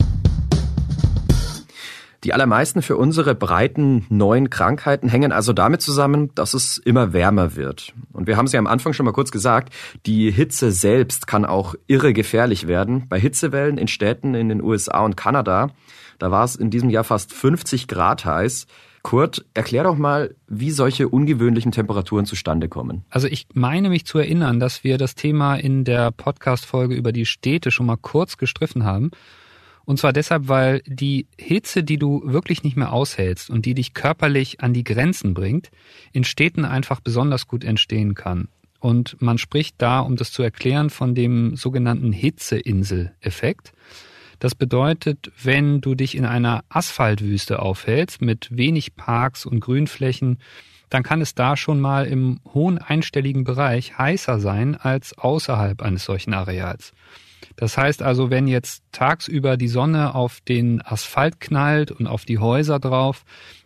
Die 2.23 2.33
allermeisten 2.33 2.83
für 2.83 2.97
unsere 2.97 3.33
breiten 3.33 4.05
neuen 4.09 4.51
Krankheiten 4.51 5.09
hängen 5.09 5.31
also 5.31 5.53
damit 5.53 5.81
zusammen, 5.81 6.29
dass 6.35 6.53
es 6.53 6.77
immer 6.77 7.13
wärmer 7.13 7.55
wird. 7.55 7.93
Und 8.13 8.27
wir 8.27 8.37
haben 8.37 8.45
es 8.45 8.51
ja 8.51 8.59
am 8.59 8.67
Anfang 8.67 8.93
schon 8.93 9.07
mal 9.07 9.11
kurz 9.11 9.31
gesagt, 9.31 9.73
die 10.05 10.29
Hitze 10.29 10.71
selbst 10.71 11.25
kann 11.25 11.45
auch 11.45 11.73
irre 11.87 12.13
gefährlich 12.13 12.67
werden. 12.67 13.07
Bei 13.09 13.19
Hitzewellen 13.19 13.79
in 13.79 13.87
Städten 13.87 14.35
in 14.35 14.49
den 14.49 14.61
USA 14.61 15.03
und 15.03 15.17
Kanada, 15.17 15.71
da 16.19 16.29
war 16.29 16.43
es 16.43 16.55
in 16.55 16.69
diesem 16.69 16.91
Jahr 16.91 17.03
fast 17.03 17.33
50 17.33 17.87
Grad 17.87 18.23
heiß. 18.23 18.67
Kurt, 19.01 19.43
erklär 19.55 19.83
doch 19.83 19.97
mal, 19.97 20.35
wie 20.47 20.69
solche 20.69 21.09
ungewöhnlichen 21.09 21.71
Temperaturen 21.71 22.27
zustande 22.27 22.69
kommen. 22.69 23.03
Also 23.09 23.27
ich 23.27 23.47
meine 23.55 23.89
mich 23.89 24.05
zu 24.05 24.19
erinnern, 24.19 24.59
dass 24.59 24.83
wir 24.83 24.99
das 24.99 25.15
Thema 25.15 25.55
in 25.55 25.85
der 25.85 26.11
Podcast-Folge 26.11 26.93
über 26.93 27.11
die 27.11 27.25
Städte 27.25 27.71
schon 27.71 27.87
mal 27.87 27.97
kurz 27.97 28.37
gestriffen 28.37 28.83
haben. 28.83 29.09
Und 29.85 29.97
zwar 29.97 30.13
deshalb, 30.13 30.47
weil 30.47 30.81
die 30.85 31.27
Hitze, 31.37 31.83
die 31.83 31.97
du 31.97 32.21
wirklich 32.25 32.63
nicht 32.63 32.77
mehr 32.77 32.93
aushältst 32.93 33.49
und 33.49 33.65
die 33.65 33.73
dich 33.73 33.93
körperlich 33.93 34.61
an 34.61 34.73
die 34.73 34.83
Grenzen 34.83 35.33
bringt, 35.33 35.71
in 36.11 36.23
Städten 36.23 36.65
einfach 36.65 36.99
besonders 36.99 37.47
gut 37.47 37.63
entstehen 37.63 38.13
kann. 38.13 38.47
Und 38.79 39.21
man 39.21 39.37
spricht 39.37 39.75
da, 39.79 39.99
um 39.99 40.15
das 40.15 40.31
zu 40.31 40.41
erklären, 40.41 40.89
von 40.89 41.13
dem 41.13 41.55
sogenannten 41.55 42.11
Hitzeinsel-Effekt. 42.11 43.73
Das 44.39 44.55
bedeutet, 44.55 45.31
wenn 45.43 45.81
du 45.81 45.93
dich 45.93 46.17
in 46.17 46.25
einer 46.25 46.63
Asphaltwüste 46.67 47.59
aufhältst 47.59 48.23
mit 48.23 48.49
wenig 48.57 48.95
Parks 48.95 49.45
und 49.45 49.59
Grünflächen, 49.59 50.39
dann 50.89 51.03
kann 51.03 51.21
es 51.21 51.35
da 51.35 51.55
schon 51.55 51.79
mal 51.79 52.07
im 52.07 52.39
hohen 52.53 52.79
einstelligen 52.79 53.43
Bereich 53.43 53.97
heißer 53.97 54.39
sein 54.39 54.75
als 54.75 55.17
außerhalb 55.17 55.81
eines 55.83 56.05
solchen 56.05 56.33
Areals. 56.33 56.91
Das 57.55 57.77
heißt 57.77 58.01
also, 58.01 58.29
wenn 58.29 58.47
jetzt 58.47 58.83
tagsüber 58.91 59.57
die 59.57 59.67
Sonne 59.67 60.15
auf 60.15 60.41
den 60.41 60.81
Asphalt 60.81 61.39
knallt 61.39 61.91
und 61.91 62.07
auf 62.07 62.25
die 62.25 62.39
Häuser 62.39 62.79
drauf, 62.79 63.23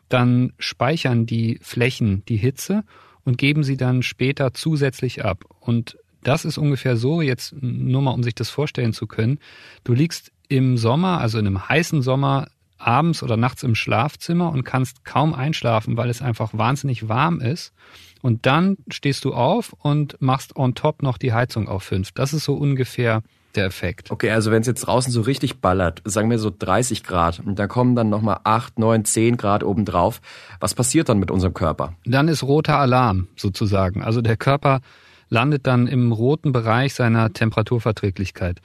dann 0.09 0.53
speichern 0.59 1.25
die 1.25 1.59
Flächen 1.61 2.23
die 2.25 2.37
Hitze 2.37 2.83
und 3.23 3.37
geben 3.37 3.63
sie 3.63 3.77
dann 3.77 4.03
später 4.03 4.53
zusätzlich 4.53 5.25
ab. 5.25 5.43
Und 5.59 5.97
das 6.23 6.45
ist 6.45 6.57
ungefähr 6.57 6.97
so, 6.97 7.21
jetzt 7.21 7.55
nur 7.61 8.01
mal, 8.01 8.11
um 8.11 8.23
sich 8.23 8.35
das 8.35 8.49
vorstellen 8.49 8.93
zu 8.93 9.07
können. 9.07 9.39
Du 9.83 9.93
liegst 9.93 10.31
im 10.47 10.77
Sommer, 10.77 11.19
also 11.19 11.37
in 11.39 11.47
einem 11.47 11.67
heißen 11.67 12.01
Sommer, 12.01 12.47
abends 12.77 13.23
oder 13.23 13.37
nachts 13.37 13.63
im 13.63 13.75
Schlafzimmer 13.75 14.51
und 14.51 14.63
kannst 14.63 15.05
kaum 15.05 15.33
einschlafen, 15.33 15.97
weil 15.97 16.09
es 16.09 16.21
einfach 16.21 16.51
wahnsinnig 16.53 17.07
warm 17.07 17.39
ist. 17.39 17.73
Und 18.21 18.45
dann 18.45 18.77
stehst 18.89 19.23
du 19.25 19.33
auf 19.33 19.73
und 19.73 20.21
machst 20.21 20.55
on 20.55 20.75
top 20.75 21.01
noch 21.01 21.17
die 21.17 21.33
Heizung 21.33 21.67
auf 21.67 21.83
fünf. 21.83 22.11
Das 22.11 22.33
ist 22.33 22.43
so 22.43 22.55
ungefähr 22.55 23.21
der 23.55 23.65
Effekt. 23.65 24.11
Okay, 24.11 24.29
also 24.31 24.51
wenn 24.51 24.61
es 24.61 24.67
jetzt 24.67 24.81
draußen 24.81 25.11
so 25.11 25.21
richtig 25.21 25.61
ballert, 25.61 26.01
sagen 26.05 26.29
wir 26.29 26.39
so 26.39 26.51
30 26.57 27.03
Grad, 27.03 27.41
und 27.45 27.59
da 27.59 27.67
kommen 27.67 27.95
dann 27.95 28.09
nochmal 28.09 28.39
8, 28.43 28.79
9, 28.79 29.05
10 29.05 29.37
Grad 29.37 29.63
obendrauf, 29.63 30.21
was 30.59 30.73
passiert 30.73 31.09
dann 31.09 31.19
mit 31.19 31.31
unserem 31.31 31.53
Körper? 31.53 31.93
Dann 32.05 32.27
ist 32.27 32.43
roter 32.43 32.77
Alarm 32.77 33.27
sozusagen. 33.35 34.03
Also 34.03 34.21
der 34.21 34.37
Körper 34.37 34.81
landet 35.29 35.67
dann 35.67 35.87
im 35.87 36.11
roten 36.11 36.51
Bereich 36.51 36.93
seiner 36.93 37.33
Temperaturverträglichkeit. 37.33 38.61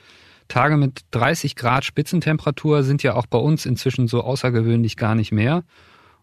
Tage 0.49 0.77
mit 0.77 1.03
30 1.13 1.55
Grad 1.55 1.85
Spitzentemperatur 1.85 2.83
sind 2.83 3.03
ja 3.03 3.15
auch 3.15 3.27
bei 3.27 3.39
uns 3.39 3.67
inzwischen 3.67 4.09
so 4.09 4.23
außergewöhnlich 4.23 4.97
gar 4.97 5.15
nicht 5.15 5.33
mehr. 5.33 5.63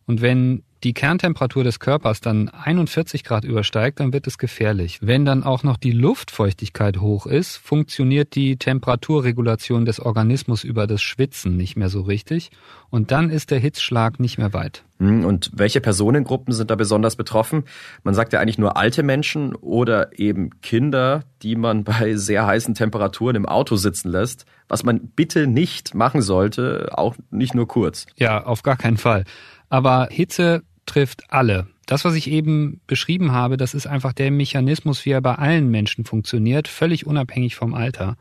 Und 0.07 0.21
wenn 0.21 0.63
die 0.83 0.93
Kerntemperatur 0.93 1.63
des 1.63 1.79
Körpers 1.79 2.21
dann 2.21 2.49
41 2.49 3.23
Grad 3.23 3.43
übersteigt, 3.43 3.99
dann 3.99 4.13
wird 4.13 4.27
es 4.27 4.37
gefährlich. 4.37 4.99
Wenn 5.01 5.25
dann 5.25 5.43
auch 5.43 5.63
noch 5.63 5.77
die 5.77 5.91
Luftfeuchtigkeit 5.91 6.99
hoch 6.99 7.25
ist, 7.25 7.57
funktioniert 7.57 8.35
die 8.35 8.57
Temperaturregulation 8.57 9.85
des 9.85 9.99
Organismus 9.99 10.63
über 10.63 10.87
das 10.87 11.01
Schwitzen 11.01 11.57
nicht 11.57 11.75
mehr 11.77 11.89
so 11.89 12.01
richtig 12.01 12.51
und 12.89 13.11
dann 13.11 13.29
ist 13.29 13.51
der 13.51 13.59
Hitzschlag 13.59 14.19
nicht 14.19 14.37
mehr 14.37 14.53
weit. 14.53 14.83
Hm, 14.99 15.25
und 15.25 15.51
welche 15.53 15.81
Personengruppen 15.81 16.53
sind 16.53 16.71
da 16.71 16.75
besonders 16.75 17.15
betroffen? 17.15 17.63
Man 18.03 18.13
sagt 18.13 18.33
ja 18.33 18.39
eigentlich 18.39 18.57
nur 18.57 18.77
alte 18.77 19.03
Menschen 19.03 19.55
oder 19.55 20.17
eben 20.17 20.61
Kinder, 20.61 21.23
die 21.41 21.55
man 21.55 21.83
bei 21.83 22.15
sehr 22.15 22.45
heißen 22.45 22.75
Temperaturen 22.75 23.35
im 23.35 23.45
Auto 23.45 23.75
sitzen 23.75 24.09
lässt, 24.09 24.45
was 24.67 24.83
man 24.83 24.99
bitte 25.15 25.47
nicht 25.47 25.95
machen 25.95 26.21
sollte, 26.21 26.89
auch 26.93 27.15
nicht 27.29 27.55
nur 27.55 27.67
kurz. 27.67 28.05
Ja, 28.15 28.43
auf 28.43 28.63
gar 28.63 28.77
keinen 28.77 28.97
Fall. 28.97 29.23
Aber 29.69 30.07
Hitze 30.11 30.63
trifft 30.85 31.31
alle. 31.31 31.67
Das, 31.85 32.03
was 32.03 32.15
ich 32.15 32.29
eben 32.29 32.81
beschrieben 32.87 33.31
habe, 33.31 33.57
das 33.57 33.73
ist 33.73 33.87
einfach 33.87 34.13
der 34.13 34.31
Mechanismus, 34.31 35.05
wie 35.05 35.11
er 35.11 35.21
bei 35.21 35.35
allen 35.35 35.69
Menschen 35.69 36.05
funktioniert, 36.05 36.67
völlig 36.67 37.05
unabhängig 37.05 37.55
vom 37.55 37.73
Alter. 37.73 38.17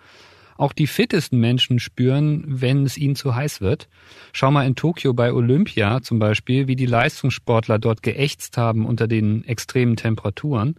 Auch 0.56 0.72
die 0.72 0.86
fittesten 0.86 1.38
Menschen 1.38 1.78
spüren, 1.80 2.44
wenn 2.46 2.84
es 2.84 2.96
ihnen 2.96 3.16
zu 3.16 3.34
heiß 3.34 3.60
wird. 3.60 3.88
Schau 4.32 4.50
mal 4.50 4.66
in 4.66 4.74
Tokio 4.74 5.12
bei 5.12 5.32
Olympia 5.32 6.00
zum 6.00 6.18
Beispiel, 6.18 6.66
wie 6.66 6.76
die 6.76 6.86
Leistungssportler 6.86 7.78
dort 7.78 8.02
geächtzt 8.02 8.56
haben 8.56 8.86
unter 8.86 9.06
den 9.06 9.44
extremen 9.44 9.96
Temperaturen. 9.96 10.76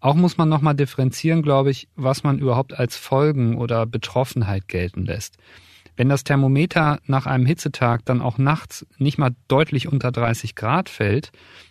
Auch 0.00 0.14
muss 0.14 0.36
man 0.36 0.48
nochmal 0.48 0.74
differenzieren, 0.74 1.42
glaube 1.42 1.70
ich, 1.70 1.88
was 1.96 2.22
man 2.22 2.38
überhaupt 2.38 2.74
als 2.78 2.96
Folgen 2.96 3.56
oder 3.56 3.86
Betroffenheit 3.86 4.68
gelten 4.68 5.04
lässt. 5.04 5.36
Wenn 5.96 6.08
das 6.08 6.24
Thermometer 6.24 7.00
nach 7.06 7.26
einem 7.26 7.46
Hitzetag 7.46 8.04
dann 8.04 8.20
auch 8.20 8.38
nachts 8.38 8.86
nicht 8.98 9.18
mal 9.18 9.34
deutlich 9.48 9.88
unter 9.88 10.10
30 10.10 10.54
Grad 10.54 10.88
fällt, 10.88 11.30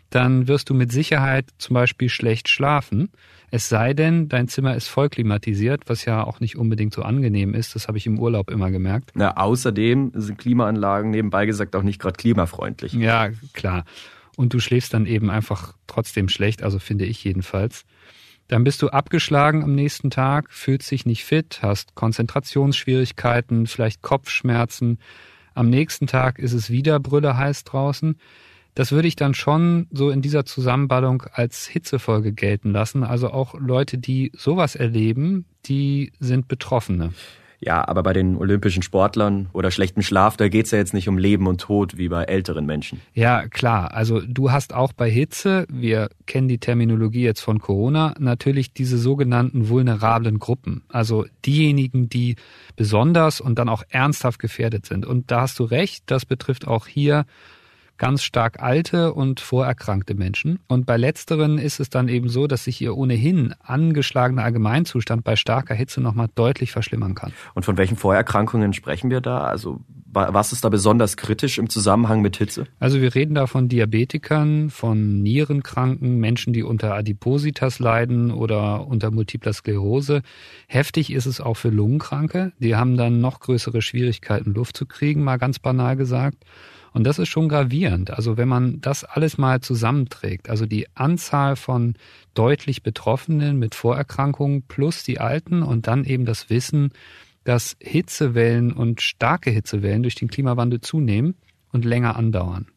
dann 0.10 0.48
wirst 0.48 0.70
du 0.70 0.74
mit 0.74 0.92
Sicherheit 0.92 1.50
zum 1.58 1.74
Beispiel 1.74 2.08
schlecht 2.08 2.48
schlafen. 2.48 3.10
Es 3.50 3.70
sei 3.70 3.94
denn, 3.94 4.30
dein 4.30 4.48
Zimmer 4.48 4.76
ist 4.76 4.88
voll 4.88 5.10
klimatisiert, 5.10 5.84
was 5.88 6.06
ja 6.06 6.24
auch 6.24 6.40
nicht 6.40 6.56
unbedingt 6.56 6.94
so 6.94 7.02
angenehm 7.02 7.54
ist. 7.54 7.76
Das 7.76 7.88
habe 7.88 7.98
ich 7.98 8.06
im 8.06 8.20
Urlaub 8.20 8.50
immer 8.50 8.72
gemerkt. 8.72 9.12
Na, 9.16 9.38
außerdem 9.38 10.12
sind 10.16 10.38
Klimaanlagen 10.38 11.12
nebenbei 11.12 11.46
gesagt 11.46 11.76
auch 11.76 11.84
nicht 11.84 12.00
gerade 12.00 12.18
klimafreundlich. 12.18 12.94
Ja, 12.94 13.30
klar. 13.54 13.86
Und 14.36 14.54
du 14.54 14.60
schläfst 14.60 14.94
dann 14.94 15.06
eben 15.06 15.30
einfach 15.30 15.76
trotzdem 15.88 16.30
schlecht, 16.30 16.64
also 16.64 16.80
finde 16.80 17.06
ich 17.06 17.24
jedenfalls. 17.24 17.86
Dann 18.48 18.64
bist 18.64 18.82
du 18.82 18.90
abgeschlagen 18.90 19.64
am 19.64 19.74
nächsten 19.74 20.10
Tag, 20.10 20.52
fühlst 20.52 20.92
dich 20.92 21.06
nicht 21.06 21.24
fit, 21.24 21.60
hast 21.62 21.96
Konzentrationsschwierigkeiten, 21.96 23.68
vielleicht 23.68 24.02
Kopfschmerzen. 24.02 25.00
Am 25.54 25.70
nächsten 25.70 26.08
Tag 26.08 26.40
ist 26.40 26.54
es 26.54 26.70
wieder 26.70 27.00
brülle 27.00 27.38
heiß 27.38 27.64
draußen. 27.64 28.18
Das 28.76 28.92
würde 28.92 29.08
ich 29.08 29.16
dann 29.16 29.34
schon 29.34 29.88
so 29.92 30.10
in 30.10 30.22
dieser 30.22 30.46
Zusammenballung 30.46 31.24
als 31.32 31.68
Hitzefolge 31.68 32.34
gelten 32.34 32.72
lassen. 32.72 33.04
Also 33.04 33.30
auch 33.30 33.54
Leute, 33.60 33.98
die 33.98 34.32
sowas 34.36 34.76
erleben, 34.76 35.46
die 35.66 36.12
sind 36.20 36.48
Betroffene. 36.48 37.14
Ja, 37.66 37.88
aber 37.88 38.04
bei 38.04 38.12
den 38.12 38.36
olympischen 38.36 38.84
Sportlern 38.84 39.48
oder 39.54 39.72
schlechtem 39.72 40.04
Schlaf, 40.04 40.36
da 40.36 40.50
geht's 40.50 40.72
ja 40.72 40.80
jetzt 40.80 40.94
nicht 40.94 41.08
um 41.08 41.18
Leben 41.18 41.48
und 41.48 41.62
Tod 41.62 41.98
wie 41.98 42.10
bei 42.10 42.24
älteren 42.26 42.66
Menschen. 42.66 43.00
Ja, 43.14 43.48
klar. 43.48 43.94
Also 43.94 44.20
du 44.20 44.52
hast 44.52 44.74
auch 44.74 44.92
bei 44.92 45.10
Hitze, 45.10 45.66
wir 45.70 46.10
kennen 46.26 46.50
die 46.50 46.58
Terminologie 46.58 47.24
jetzt 47.24 47.40
von 47.40 47.60
Corona, 47.60 48.16
natürlich 48.20 48.74
diese 48.74 48.98
sogenannten 48.98 49.70
vulnerablen 49.70 50.40
Gruppen. 50.40 50.84
Also 50.90 51.26
diejenigen, 51.46 52.10
die 52.10 52.36
besonders 52.76 53.40
und 53.40 53.58
dann 53.58 53.70
auch 53.70 53.84
ernsthaft 53.90 54.40
gefährdet 54.40 54.86
sind. 54.86 55.06
Und 55.06 55.32
da 55.32 55.42
hast 55.42 55.58
du 55.58 55.64
recht, 55.64 56.04
das 56.08 56.26
betrifft 56.26 56.68
auch 56.68 56.88
hier 56.88 57.26
ganz 58.04 58.24
stark 58.24 58.62
alte 58.62 59.14
und 59.14 59.40
vorerkrankte 59.40 60.14
Menschen. 60.14 60.60
Und 60.68 60.86
bei 60.86 60.98
letzteren 60.98 61.58
ist 61.58 61.80
es 61.80 61.90
dann 61.90 62.10
eben 62.10 62.28
so, 62.28 62.48
dass 62.48 62.66
sich 62.66 62.82
ihr 62.82 62.98
ohnehin 62.98 63.56
angeschlagener 63.64 64.44
Allgemeinzustand 64.44 65.24
bei 65.24 65.38
starker 65.38 65.74
Hitze 65.74 66.02
nochmal 66.02 66.28
deutlich 66.36 66.74
verschlimmern 66.74 67.16
kann. 67.16 67.32
Und 67.54 67.64
von 67.64 67.78
welchen 67.78 67.96
Vorerkrankungen 67.96 68.74
sprechen 68.74 69.10
wir 69.10 69.22
da? 69.22 69.46
Also 69.46 69.80
was 70.16 70.52
ist 70.52 70.66
da 70.66 70.70
besonders 70.70 71.16
kritisch 71.16 71.58
im 71.58 71.70
Zusammenhang 71.70 72.22
mit 72.22 72.36
Hitze? 72.36 72.68
Also 72.78 73.02
wir 73.02 73.16
reden 73.16 73.36
da 73.36 73.48
von 73.48 73.70
Diabetikern, 73.70 74.70
von 74.70 75.24
Nierenkranken, 75.24 76.20
Menschen, 76.20 76.52
die 76.52 76.62
unter 76.62 76.94
Adipositas 76.94 77.80
leiden 77.80 78.32
oder 78.32 78.86
unter 78.86 79.12
multipler 79.12 79.54
Sklerose. 79.54 80.22
Heftig 80.68 81.12
ist 81.12 81.26
es 81.26 81.40
auch 81.40 81.56
für 81.56 81.70
Lungenkranke. 81.70 82.52
Die 82.60 82.76
haben 82.76 82.98
dann 82.98 83.22
noch 83.22 83.40
größere 83.40 83.82
Schwierigkeiten, 83.82 84.54
Luft 84.54 84.76
zu 84.76 84.86
kriegen, 84.86 85.24
mal 85.24 85.38
ganz 85.38 85.58
banal 85.58 85.96
gesagt. 85.96 86.44
Und 86.94 87.06
das 87.06 87.18
ist 87.18 87.30
schon 87.30 87.50
gravierend. 87.50 88.12
Also 88.12 88.38
wenn 88.38 88.48
man 88.48 88.80
das 88.80 89.04
alles 89.04 89.38
mal 89.38 89.62
zusammenträgt, 89.62 90.50
also 90.50 90.66
die 90.68 90.88
Anzahl 90.96 91.56
von 91.56 91.96
deutlich 92.36 92.84
Betroffenen 92.84 93.58
mit 93.58 93.74
Vorerkrankungen 93.74 94.62
plus 94.62 95.04
die 95.04 95.20
Alten 95.20 95.64
und 95.64 95.88
dann 95.88 96.06
eben 96.06 96.26
das 96.26 96.50
Wissen, 96.52 96.92
dass 97.44 97.76
Hitzewellen 97.80 98.72
und 98.72 99.02
starke 99.02 99.50
Hitzewellen 99.50 100.04
durch 100.04 100.16
den 100.16 100.30
Klimawandel 100.30 100.82
zunehmen 100.82 101.36
und 101.72 101.84
länger 101.84 102.16
andauern. 102.16 102.68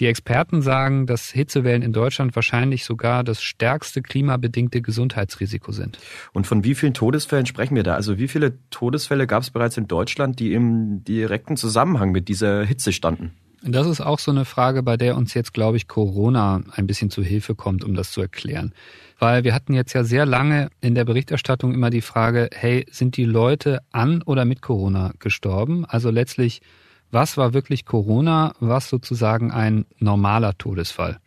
Die 0.00 0.06
Experten 0.06 0.62
sagen, 0.62 1.06
dass 1.06 1.30
Hitzewellen 1.30 1.82
in 1.82 1.92
Deutschland 1.92 2.34
wahrscheinlich 2.34 2.86
sogar 2.86 3.22
das 3.22 3.42
stärkste 3.42 4.00
klimabedingte 4.00 4.80
Gesundheitsrisiko 4.80 5.72
sind. 5.72 5.98
Und 6.32 6.46
von 6.46 6.64
wie 6.64 6.74
vielen 6.74 6.94
Todesfällen 6.94 7.44
sprechen 7.44 7.76
wir 7.76 7.82
da? 7.82 7.96
Also 7.96 8.18
wie 8.18 8.26
viele 8.26 8.54
Todesfälle 8.70 9.26
gab 9.26 9.42
es 9.42 9.50
bereits 9.50 9.76
in 9.76 9.88
Deutschland, 9.88 10.40
die 10.40 10.54
im 10.54 11.04
direkten 11.04 11.58
Zusammenhang 11.58 12.12
mit 12.12 12.28
dieser 12.28 12.64
Hitze 12.64 12.92
standen? 12.92 13.32
Das 13.62 13.86
ist 13.86 14.00
auch 14.00 14.18
so 14.18 14.30
eine 14.30 14.46
Frage, 14.46 14.82
bei 14.82 14.96
der 14.96 15.18
uns 15.18 15.34
jetzt, 15.34 15.52
glaube 15.52 15.76
ich, 15.76 15.86
Corona 15.86 16.62
ein 16.72 16.86
bisschen 16.86 17.10
zu 17.10 17.22
Hilfe 17.22 17.54
kommt, 17.54 17.84
um 17.84 17.94
das 17.94 18.10
zu 18.10 18.22
erklären. 18.22 18.72
Weil 19.18 19.44
wir 19.44 19.52
hatten 19.52 19.74
jetzt 19.74 19.92
ja 19.92 20.02
sehr 20.02 20.24
lange 20.24 20.70
in 20.80 20.94
der 20.94 21.04
Berichterstattung 21.04 21.74
immer 21.74 21.90
die 21.90 22.00
Frage, 22.00 22.48
hey, 22.54 22.86
sind 22.90 23.18
die 23.18 23.26
Leute 23.26 23.80
an 23.92 24.22
oder 24.22 24.46
mit 24.46 24.62
Corona 24.62 25.12
gestorben? 25.18 25.84
Also 25.84 26.08
letztlich, 26.08 26.62
was 27.10 27.36
war 27.36 27.52
wirklich 27.52 27.84
Corona? 27.84 28.52
Was 28.60 28.88
sozusagen 28.88 29.50
ein 29.50 29.86
normaler 29.98 30.56
Todesfall? 30.56 31.18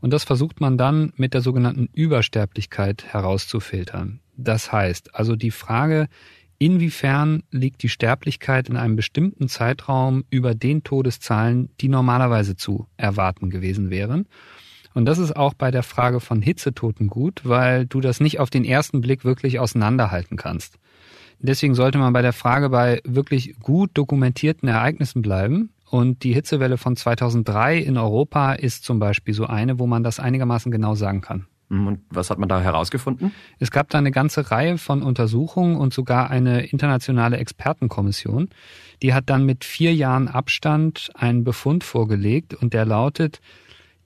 Und 0.00 0.12
das 0.12 0.24
versucht 0.24 0.60
man 0.60 0.78
dann 0.78 1.12
mit 1.16 1.34
der 1.34 1.42
sogenannten 1.42 1.88
Übersterblichkeit 1.92 3.04
herauszufiltern. 3.04 4.20
Das 4.36 4.72
heißt, 4.72 5.14
also 5.14 5.36
die 5.36 5.50
Frage, 5.50 6.08
Inwiefern 6.62 7.42
liegt 7.50 7.82
die 7.82 7.88
Sterblichkeit 7.88 8.68
in 8.68 8.76
einem 8.76 8.94
bestimmten 8.94 9.48
Zeitraum 9.48 10.24
über 10.28 10.54
den 10.54 10.82
Todeszahlen, 10.82 11.70
die 11.80 11.88
normalerweise 11.88 12.54
zu 12.54 12.86
erwarten 12.98 13.48
gewesen 13.48 13.88
wären? 13.88 14.26
Und 14.92 15.06
das 15.06 15.16
ist 15.16 15.34
auch 15.34 15.54
bei 15.54 15.70
der 15.70 15.82
Frage 15.82 16.20
von 16.20 16.42
Hitzetoten 16.42 17.06
gut, 17.06 17.40
weil 17.44 17.86
du 17.86 18.02
das 18.02 18.20
nicht 18.20 18.40
auf 18.40 18.50
den 18.50 18.66
ersten 18.66 19.00
Blick 19.00 19.24
wirklich 19.24 19.58
auseinanderhalten 19.58 20.36
kannst. 20.36 20.78
Deswegen 21.42 21.74
sollte 21.74 21.98
man 21.98 22.12
bei 22.12 22.22
der 22.22 22.32
Frage 22.32 22.68
bei 22.68 23.00
wirklich 23.04 23.58
gut 23.60 23.90
dokumentierten 23.94 24.68
Ereignissen 24.68 25.22
bleiben. 25.22 25.70
Und 25.90 26.22
die 26.22 26.34
Hitzewelle 26.34 26.76
von 26.76 26.96
2003 26.96 27.78
in 27.78 27.96
Europa 27.96 28.52
ist 28.52 28.84
zum 28.84 28.98
Beispiel 28.98 29.34
so 29.34 29.46
eine, 29.46 29.78
wo 29.78 29.86
man 29.86 30.04
das 30.04 30.20
einigermaßen 30.20 30.70
genau 30.70 30.94
sagen 30.94 31.20
kann. 31.20 31.46
Hm, 31.70 31.86
und 31.86 32.00
was 32.10 32.30
hat 32.30 32.38
man 32.38 32.48
da 32.48 32.60
herausgefunden? 32.60 33.32
Es 33.58 33.70
gab 33.70 33.88
da 33.90 33.98
eine 33.98 34.10
ganze 34.10 34.50
Reihe 34.50 34.76
von 34.76 35.02
Untersuchungen 35.02 35.76
und 35.76 35.94
sogar 35.94 36.30
eine 36.30 36.66
internationale 36.66 37.38
Expertenkommission. 37.38 38.50
Die 39.02 39.14
hat 39.14 39.30
dann 39.30 39.46
mit 39.46 39.64
vier 39.64 39.94
Jahren 39.94 40.28
Abstand 40.28 41.10
einen 41.14 41.42
Befund 41.42 41.84
vorgelegt 41.84 42.54
und 42.54 42.74
der 42.74 42.84
lautet, 42.84 43.40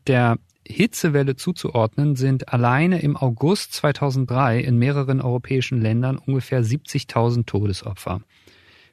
der 0.06 0.38
Hitzewelle 0.66 1.36
zuzuordnen 1.36 2.16
sind 2.16 2.52
alleine 2.52 3.00
im 3.00 3.16
August 3.16 3.74
2003 3.74 4.60
in 4.60 4.78
mehreren 4.78 5.20
europäischen 5.20 5.80
Ländern 5.80 6.18
ungefähr 6.18 6.62
70.000 6.62 7.46
Todesopfer. 7.46 8.20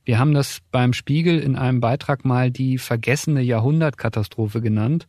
Wir 0.03 0.19
haben 0.19 0.33
das 0.33 0.61
beim 0.71 0.93
Spiegel 0.93 1.39
in 1.39 1.55
einem 1.55 1.79
Beitrag 1.79 2.25
mal 2.25 2.51
die 2.51 2.77
vergessene 2.77 3.41
Jahrhundertkatastrophe 3.41 4.61
genannt 4.61 5.07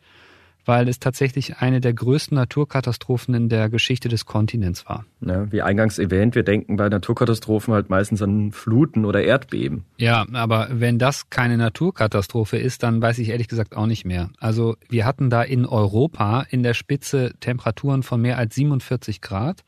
weil 0.65 0.89
es 0.89 1.01
tatsächlich 1.01 1.59
eine 1.59 1.81
der 1.81 1.93
größten 1.93 2.37
Naturkatastrophen 2.37 3.35
in 3.35 3.49
der 3.49 3.69
Geschichte 3.69 4.09
des 4.09 4.27
Kontinents 4.27 4.87
war. 4.87 5.05
Ja, 5.21 5.51
wie 5.51 5.63
eingangs 5.63 5.99
erwähnt, 5.99 6.35
wir 6.35 6.43
denken 6.45 6.77
bei 6.77 6.89
Naturkatastrophen 6.89 7.75
halt 7.75 7.91
meistens 7.91 8.23
an 8.23 8.53
Fluten 8.53 9.05
oder 9.05 9.23
Erdbeben. 9.23 9.85
Ja, 9.97 10.27
aber 10.33 10.69
wenn 10.71 10.99
das 10.99 11.31
keine 11.31 11.57
Naturkatastrophe 11.57 12.59
ist, 12.59 12.83
dann 12.83 13.03
weiß 13.03 13.19
ich 13.19 13.31
ehrlich 13.31 13.49
gesagt 13.49 13.77
auch 13.77 13.87
nicht 13.87 14.05
mehr. 14.05 14.31
Also 14.39 14.77
wir 14.89 15.05
hatten 15.05 15.31
da 15.31 15.43
in 15.43 15.67
Europa 15.67 16.47
in 16.51 16.63
der 16.63 16.75
Spitze 16.75 17.33
Temperaturen 17.41 18.03
von 18.03 18.21
mehr 18.21 18.39
als 18.39 18.55
47 18.55 19.21
Grad 19.21 19.63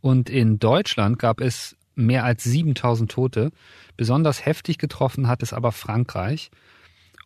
und 0.00 0.30
in 0.30 0.58
Deutschland 0.58 1.18
gab 1.18 1.40
es 1.40 1.76
mehr 1.94 2.24
als 2.24 2.44
7000 2.44 3.10
Tote. 3.10 3.50
Besonders 3.96 4.46
heftig 4.46 4.78
getroffen 4.78 5.26
hat 5.26 5.42
es 5.42 5.52
aber 5.52 5.72
Frankreich. 5.72 6.50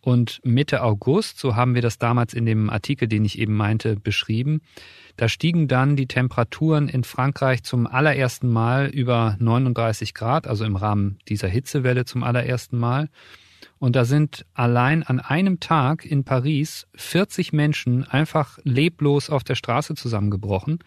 Und 0.03 0.41
Mitte 0.43 0.83
August, 0.83 1.39
so 1.39 1.55
haben 1.55 1.75
wir 1.75 1.81
das 1.81 1.97
damals 1.97 2.33
in 2.33 2.45
dem 2.45 2.69
Artikel, 2.69 3.07
den 3.07 3.23
ich 3.23 3.39
eben 3.39 3.55
meinte, 3.55 3.95
beschrieben, 3.95 4.59
da 5.15 5.29
stiegen 5.29 5.69
dann 5.69 5.95
die 5.95 6.07
Temperaturen 6.07 6.89
in 6.89 7.05
Frankreich 7.05 7.63
zum 7.63 7.87
allerersten 7.87 8.51
Mal 8.51 8.87
über 8.87 9.37
39 9.39 10.13
Grad, 10.13 10.45
also 10.45 10.65
im 10.65 10.75
Rahmen 10.75 11.19
dieser 11.29 11.47
Hitzewelle 11.47 12.03
zum 12.03 12.21
allerersten 12.21 12.77
Mal. 12.77 13.07
Und 13.79 13.95
da 13.95 14.03
sind 14.03 14.45
allein 14.53 15.03
an 15.03 15.21
einem 15.21 15.61
Tag 15.61 16.03
in 16.03 16.25
Paris 16.25 16.85
40 16.95 17.53
Menschen 17.53 18.03
einfach 18.03 18.59
leblos 18.63 19.29
auf 19.29 19.45
der 19.45 19.55
Straße 19.55 19.95
zusammengebrochen. 19.95 20.79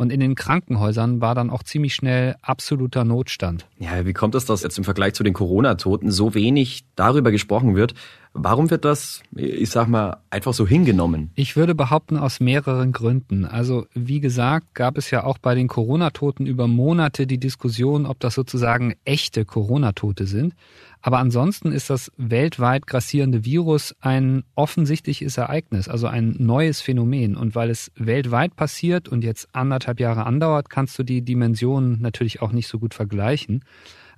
Und 0.00 0.10
in 0.10 0.20
den 0.20 0.34
Krankenhäusern 0.34 1.20
war 1.20 1.34
dann 1.34 1.50
auch 1.50 1.62
ziemlich 1.62 1.94
schnell 1.94 2.34
absoluter 2.40 3.04
Notstand. 3.04 3.66
Ja, 3.78 4.06
wie 4.06 4.14
kommt 4.14 4.34
es, 4.34 4.46
dass 4.46 4.62
jetzt 4.62 4.78
im 4.78 4.84
Vergleich 4.84 5.12
zu 5.12 5.24
den 5.24 5.34
Corona-Toten 5.34 6.10
so 6.10 6.32
wenig 6.32 6.86
darüber 6.96 7.30
gesprochen 7.30 7.76
wird, 7.76 7.92
Warum 8.32 8.70
wird 8.70 8.84
das, 8.84 9.22
ich 9.34 9.70
sag 9.70 9.88
mal, 9.88 10.18
einfach 10.30 10.54
so 10.54 10.64
hingenommen? 10.64 11.32
Ich 11.34 11.56
würde 11.56 11.74
behaupten, 11.74 12.16
aus 12.16 12.38
mehreren 12.38 12.92
Gründen. 12.92 13.44
Also, 13.44 13.86
wie 13.92 14.20
gesagt, 14.20 14.72
gab 14.74 14.96
es 14.96 15.10
ja 15.10 15.24
auch 15.24 15.38
bei 15.38 15.56
den 15.56 15.66
Corona-Toten 15.66 16.46
über 16.46 16.68
Monate 16.68 17.26
die 17.26 17.38
Diskussion, 17.38 18.06
ob 18.06 18.20
das 18.20 18.34
sozusagen 18.34 18.94
echte 19.04 19.44
Corona-Tote 19.44 20.26
sind. 20.26 20.54
Aber 21.02 21.18
ansonsten 21.18 21.72
ist 21.72 21.88
das 21.88 22.12
weltweit 22.16 22.86
grassierende 22.86 23.44
Virus 23.44 23.94
ein 24.00 24.44
offensichtliches 24.54 25.38
Ereignis, 25.38 25.88
also 25.88 26.06
ein 26.06 26.36
neues 26.38 26.82
Phänomen. 26.82 27.36
Und 27.36 27.54
weil 27.54 27.70
es 27.70 27.90
weltweit 27.94 28.54
passiert 28.54 29.08
und 29.08 29.24
jetzt 29.24 29.48
anderthalb 29.54 29.98
Jahre 29.98 30.26
andauert, 30.26 30.68
kannst 30.68 30.98
du 30.98 31.02
die 31.02 31.22
Dimensionen 31.22 32.02
natürlich 32.02 32.42
auch 32.42 32.52
nicht 32.52 32.68
so 32.68 32.78
gut 32.78 32.92
vergleichen. 32.92 33.64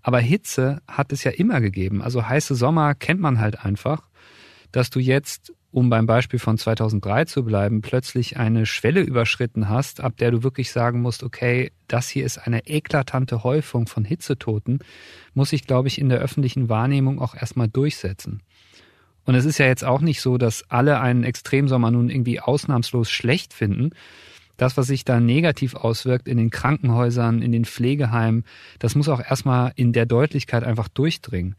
Aber 0.03 0.19
Hitze 0.19 0.83
hat 0.89 1.13
es 1.13 1.23
ja 1.23 1.31
immer 1.31 1.61
gegeben. 1.61 2.03
Also 2.03 2.29
heiße 2.29 2.57
Sommer 2.57 2.97
kennt 2.97 3.21
man 3.21 3.39
halt 3.39 3.65
einfach, 3.65 4.09
dass 4.73 4.91
du 4.91 4.99
jetzt, 4.99 5.53
um 5.73 5.89
beim 5.89 6.07
Beispiel 6.07 6.39
von 6.39 6.59
2003 6.59 7.25
zu 7.25 7.45
bleiben, 7.45 7.81
plötzlich 7.81 8.37
eine 8.37 8.67
Schwelle 8.67 9.01
überschritten 9.01 9.69
hast, 9.71 10.01
ab 10.01 10.17
der 10.19 10.31
du 10.31 10.43
wirklich 10.43 10.71
sagen 10.71 11.01
musst, 11.01 11.23
okay, 11.23 11.73
das 11.89 12.09
hier 12.09 12.25
ist 12.25 12.39
eine 12.39 12.67
eklatante 12.67 13.43
Häufung 13.43 13.87
von 13.87 14.05
Hitzetoten, 14.05 14.81
muss 15.33 15.51
sich, 15.51 15.67
glaube 15.67 15.89
ich, 15.89 15.99
in 15.99 16.11
der 16.11 16.19
öffentlichen 16.19 16.69
Wahrnehmung 16.69 17.21
auch 17.21 17.35
erstmal 17.35 17.69
durchsetzen. 17.69 18.43
Und 19.25 19.35
es 19.35 19.47
ist 19.47 19.59
ja 19.59 19.67
jetzt 19.67 19.85
auch 19.85 20.01
nicht 20.01 20.21
so, 20.21 20.37
dass 20.37 20.69
alle 20.71 21.01
einen 21.01 21.25
Extremsommer 21.25 21.91
nun 21.91 22.11
irgendwie 22.11 22.41
ausnahmslos 22.41 23.11
schlecht 23.11 23.55
finden, 23.55 23.91
das, 24.59 24.77
was 24.77 24.87
sich 24.87 25.05
da 25.05 25.21
negativ 25.21 25.75
auswirkt 25.75 26.29
in 26.29 26.37
den 26.37 26.51
Krankenhäusern, 26.51 27.41
in 27.41 27.51
den 27.51 27.65
Pflegeheimen, 27.65 28.45
das 28.79 28.95
muss 28.95 29.09
auch 29.09 29.21
erstmal 29.21 29.73
in 29.77 29.93
der 29.93 30.05
Deutlichkeit 30.05 30.65
einfach 30.65 30.89
durchdringen. 30.89 31.57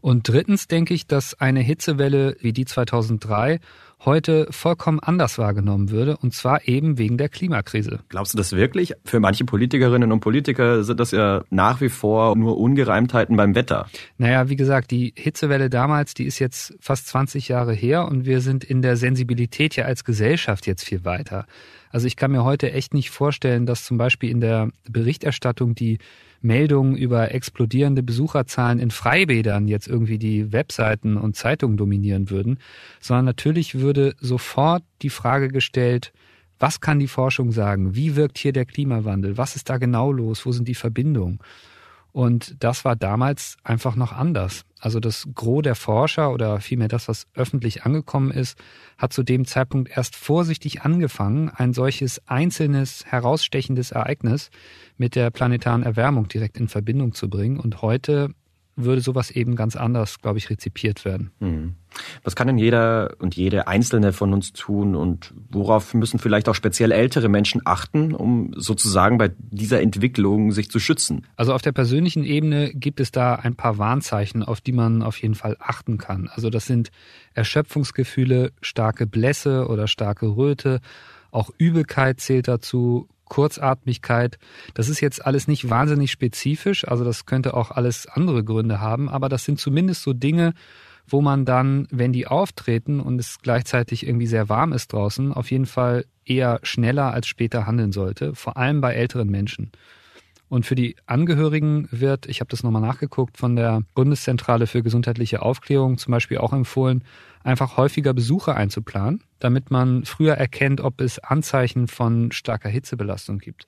Und 0.00 0.28
drittens 0.28 0.68
denke 0.68 0.94
ich, 0.94 1.06
dass 1.06 1.38
eine 1.40 1.60
Hitzewelle 1.60 2.36
wie 2.40 2.52
die 2.52 2.64
2003 2.64 3.60
heute 4.04 4.46
vollkommen 4.50 5.00
anders 5.00 5.38
wahrgenommen 5.38 5.90
würde, 5.90 6.16
und 6.16 6.32
zwar 6.32 6.68
eben 6.68 6.98
wegen 6.98 7.18
der 7.18 7.28
Klimakrise. 7.28 8.00
Glaubst 8.08 8.32
du 8.32 8.38
das 8.38 8.52
wirklich? 8.52 8.94
Für 9.04 9.18
manche 9.18 9.44
Politikerinnen 9.44 10.12
und 10.12 10.20
Politiker 10.20 10.84
sind 10.84 11.00
das 11.00 11.10
ja 11.10 11.42
nach 11.50 11.80
wie 11.80 11.88
vor 11.88 12.36
nur 12.36 12.58
Ungereimtheiten 12.58 13.36
beim 13.36 13.54
Wetter. 13.54 13.88
Naja, 14.16 14.48
wie 14.48 14.56
gesagt, 14.56 14.92
die 14.92 15.12
Hitzewelle 15.16 15.68
damals, 15.68 16.14
die 16.14 16.24
ist 16.24 16.38
jetzt 16.38 16.74
fast 16.80 17.08
20 17.08 17.48
Jahre 17.48 17.72
her 17.72 18.06
und 18.06 18.24
wir 18.24 18.40
sind 18.40 18.62
in 18.62 18.82
der 18.82 18.96
Sensibilität 18.96 19.74
ja 19.76 19.84
als 19.86 20.04
Gesellschaft 20.04 20.66
jetzt 20.66 20.84
viel 20.84 21.04
weiter. 21.04 21.46
Also 21.90 22.06
ich 22.06 22.16
kann 22.16 22.32
mir 22.32 22.44
heute 22.44 22.72
echt 22.72 22.94
nicht 22.94 23.10
vorstellen, 23.10 23.66
dass 23.66 23.84
zum 23.84 23.98
Beispiel 23.98 24.30
in 24.30 24.40
der 24.40 24.70
Berichterstattung 24.88 25.74
die 25.74 25.98
Meldungen 26.40 26.96
über 26.96 27.34
explodierende 27.34 28.02
Besucherzahlen 28.02 28.78
in 28.78 28.90
Freibädern 28.90 29.66
jetzt 29.66 29.88
irgendwie 29.88 30.18
die 30.18 30.52
Webseiten 30.52 31.16
und 31.16 31.36
Zeitungen 31.36 31.76
dominieren 31.76 32.30
würden, 32.30 32.58
sondern 33.00 33.24
natürlich 33.24 33.74
würde 33.76 34.14
sofort 34.20 34.82
die 35.02 35.10
Frage 35.10 35.48
gestellt, 35.48 36.12
was 36.58 36.80
kann 36.80 36.98
die 36.98 37.08
Forschung 37.08 37.52
sagen? 37.52 37.94
Wie 37.94 38.16
wirkt 38.16 38.38
hier 38.38 38.52
der 38.52 38.64
Klimawandel? 38.64 39.36
Was 39.36 39.56
ist 39.56 39.70
da 39.70 39.78
genau 39.78 40.10
los? 40.10 40.44
Wo 40.44 40.52
sind 40.52 40.66
die 40.66 40.74
Verbindungen? 40.74 41.38
Und 42.18 42.56
das 42.58 42.84
war 42.84 42.96
damals 42.96 43.58
einfach 43.62 43.94
noch 43.94 44.12
anders. 44.12 44.64
Also 44.80 44.98
das 44.98 45.28
Gros 45.36 45.62
der 45.62 45.76
Forscher 45.76 46.32
oder 46.32 46.60
vielmehr 46.60 46.88
das, 46.88 47.06
was 47.06 47.28
öffentlich 47.34 47.84
angekommen 47.84 48.32
ist, 48.32 48.58
hat 48.96 49.12
zu 49.12 49.22
dem 49.22 49.44
Zeitpunkt 49.44 49.96
erst 49.96 50.16
vorsichtig 50.16 50.82
angefangen, 50.82 51.48
ein 51.48 51.72
solches 51.72 52.20
einzelnes, 52.26 53.04
herausstechendes 53.06 53.92
Ereignis 53.92 54.50
mit 54.96 55.14
der 55.14 55.30
planetaren 55.30 55.84
Erwärmung 55.84 56.26
direkt 56.26 56.58
in 56.58 56.66
Verbindung 56.66 57.14
zu 57.14 57.30
bringen. 57.30 57.60
Und 57.60 57.82
heute 57.82 58.34
würde 58.84 59.00
sowas 59.00 59.30
eben 59.30 59.56
ganz 59.56 59.76
anders, 59.76 60.20
glaube 60.20 60.38
ich, 60.38 60.50
rezipiert 60.50 61.04
werden. 61.04 61.30
Mhm. 61.40 61.74
Was 62.22 62.36
kann 62.36 62.46
denn 62.46 62.58
jeder 62.58 63.16
und 63.18 63.34
jede 63.34 63.66
Einzelne 63.66 64.12
von 64.12 64.32
uns 64.32 64.52
tun 64.52 64.94
und 64.94 65.34
worauf 65.50 65.94
müssen 65.94 66.18
vielleicht 66.18 66.48
auch 66.48 66.54
speziell 66.54 66.92
ältere 66.92 67.28
Menschen 67.28 67.62
achten, 67.64 68.14
um 68.14 68.52
sozusagen 68.56 69.18
bei 69.18 69.30
dieser 69.38 69.80
Entwicklung 69.80 70.52
sich 70.52 70.70
zu 70.70 70.78
schützen? 70.78 71.26
Also 71.36 71.54
auf 71.54 71.62
der 71.62 71.72
persönlichen 71.72 72.24
Ebene 72.24 72.72
gibt 72.72 73.00
es 73.00 73.10
da 73.10 73.34
ein 73.34 73.56
paar 73.56 73.78
Warnzeichen, 73.78 74.42
auf 74.42 74.60
die 74.60 74.72
man 74.72 75.02
auf 75.02 75.20
jeden 75.20 75.34
Fall 75.34 75.56
achten 75.58 75.98
kann. 75.98 76.28
Also 76.32 76.50
das 76.50 76.66
sind 76.66 76.90
Erschöpfungsgefühle, 77.34 78.52
starke 78.60 79.06
Blässe 79.06 79.66
oder 79.66 79.88
starke 79.88 80.36
Röte, 80.36 80.80
auch 81.30 81.50
Übelkeit 81.58 82.20
zählt 82.20 82.48
dazu, 82.48 83.08
Kurzatmigkeit. 83.28 84.38
Das 84.74 84.88
ist 84.88 85.00
jetzt 85.00 85.24
alles 85.24 85.48
nicht 85.48 85.70
wahnsinnig 85.70 86.10
spezifisch, 86.10 86.86
also 86.86 87.04
das 87.04 87.26
könnte 87.26 87.54
auch 87.54 87.70
alles 87.70 88.06
andere 88.06 88.44
Gründe 88.44 88.80
haben, 88.80 89.08
aber 89.08 89.28
das 89.28 89.44
sind 89.44 89.60
zumindest 89.60 90.02
so 90.02 90.12
Dinge, 90.12 90.54
wo 91.06 91.20
man 91.22 91.44
dann, 91.44 91.88
wenn 91.90 92.12
die 92.12 92.26
auftreten 92.26 93.00
und 93.00 93.18
es 93.18 93.38
gleichzeitig 93.40 94.06
irgendwie 94.06 94.26
sehr 94.26 94.48
warm 94.48 94.72
ist 94.72 94.92
draußen, 94.92 95.32
auf 95.32 95.50
jeden 95.50 95.66
Fall 95.66 96.04
eher 96.24 96.60
schneller 96.62 97.12
als 97.12 97.26
später 97.26 97.66
handeln 97.66 97.92
sollte, 97.92 98.34
vor 98.34 98.56
allem 98.56 98.80
bei 98.80 98.92
älteren 98.92 99.28
Menschen. 99.28 99.72
Und 100.48 100.64
für 100.64 100.74
die 100.74 100.96
Angehörigen 101.06 101.88
wird, 101.90 102.26
ich 102.26 102.40
habe 102.40 102.48
das 102.48 102.62
nochmal 102.62 102.82
nachgeguckt, 102.82 103.36
von 103.36 103.54
der 103.54 103.82
Bundeszentrale 103.94 104.66
für 104.66 104.82
gesundheitliche 104.82 105.42
Aufklärung 105.42 105.98
zum 105.98 106.12
Beispiel 106.12 106.38
auch 106.38 106.52
empfohlen, 106.52 107.04
einfach 107.44 107.76
häufiger 107.76 108.14
Besuche 108.14 108.54
einzuplanen, 108.54 109.22
damit 109.38 109.70
man 109.70 110.04
früher 110.04 110.34
erkennt, 110.34 110.80
ob 110.80 111.00
es 111.00 111.18
Anzeichen 111.18 111.86
von 111.86 112.32
starker 112.32 112.68
Hitzebelastung 112.68 113.38
gibt. 113.38 113.66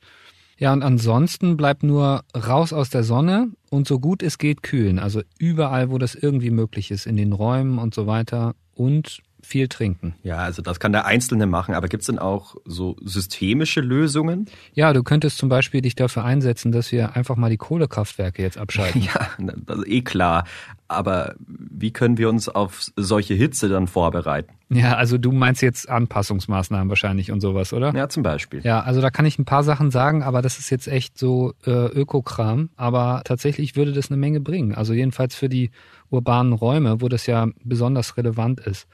Ja, 0.58 0.74
und 0.74 0.82
ansonsten 0.82 1.56
bleibt 1.56 1.82
nur 1.82 2.22
raus 2.36 2.74
aus 2.74 2.90
der 2.90 3.02
Sonne 3.02 3.48
und 3.70 3.88
so 3.88 3.98
gut 3.98 4.22
es 4.22 4.36
geht 4.36 4.62
kühlen. 4.62 4.98
Also 4.98 5.22
überall, 5.38 5.90
wo 5.90 5.96
das 5.96 6.14
irgendwie 6.14 6.50
möglich 6.50 6.90
ist, 6.90 7.06
in 7.06 7.16
den 7.16 7.32
Räumen 7.32 7.78
und 7.78 7.94
so 7.94 8.06
weiter. 8.06 8.54
Und 8.74 9.22
viel 9.42 9.68
trinken. 9.68 10.14
Ja, 10.22 10.38
also 10.38 10.62
das 10.62 10.80
kann 10.80 10.92
der 10.92 11.06
Einzelne 11.06 11.46
machen, 11.46 11.74
aber 11.74 11.88
gibt 11.88 12.02
es 12.02 12.06
denn 12.06 12.18
auch 12.18 12.56
so 12.64 12.96
systemische 13.02 13.80
Lösungen? 13.80 14.46
Ja, 14.74 14.92
du 14.92 15.02
könntest 15.02 15.38
zum 15.38 15.48
Beispiel 15.48 15.80
dich 15.82 15.94
dafür 15.94 16.24
einsetzen, 16.24 16.72
dass 16.72 16.92
wir 16.92 17.16
einfach 17.16 17.36
mal 17.36 17.50
die 17.50 17.56
Kohlekraftwerke 17.56 18.42
jetzt 18.42 18.58
abschalten. 18.58 19.00
Ja, 19.10 19.28
das 19.38 19.78
ist 19.78 19.88
eh 19.88 20.02
klar. 20.02 20.44
Aber 20.86 21.34
wie 21.46 21.92
können 21.92 22.18
wir 22.18 22.28
uns 22.28 22.48
auf 22.48 22.90
solche 22.96 23.34
Hitze 23.34 23.68
dann 23.68 23.86
vorbereiten? 23.86 24.52
Ja, 24.70 24.96
also 24.96 25.18
du 25.18 25.32
meinst 25.32 25.62
jetzt 25.62 25.88
Anpassungsmaßnahmen 25.88 26.88
wahrscheinlich 26.88 27.32
und 27.32 27.40
sowas, 27.40 27.72
oder? 27.72 27.92
Ja, 27.94 28.08
zum 28.08 28.22
Beispiel. 28.22 28.60
Ja, 28.62 28.80
also 28.82 29.00
da 29.00 29.10
kann 29.10 29.26
ich 29.26 29.38
ein 29.38 29.44
paar 29.44 29.64
Sachen 29.64 29.90
sagen, 29.90 30.22
aber 30.22 30.42
das 30.42 30.58
ist 30.58 30.70
jetzt 30.70 30.86
echt 30.86 31.18
so 31.18 31.54
äh, 31.64 31.70
Ökokram. 31.70 32.70
Aber 32.76 33.22
tatsächlich 33.24 33.74
würde 33.74 33.92
das 33.92 34.10
eine 34.10 34.16
Menge 34.16 34.40
bringen. 34.40 34.74
Also 34.74 34.92
jedenfalls 34.92 35.34
für 35.34 35.48
die 35.48 35.70
urbanen 36.10 36.52
Räume, 36.52 37.00
wo 37.00 37.08
das 37.08 37.26
ja 37.26 37.48
besonders 37.64 38.16
relevant 38.16 38.60
ist. 38.60 38.86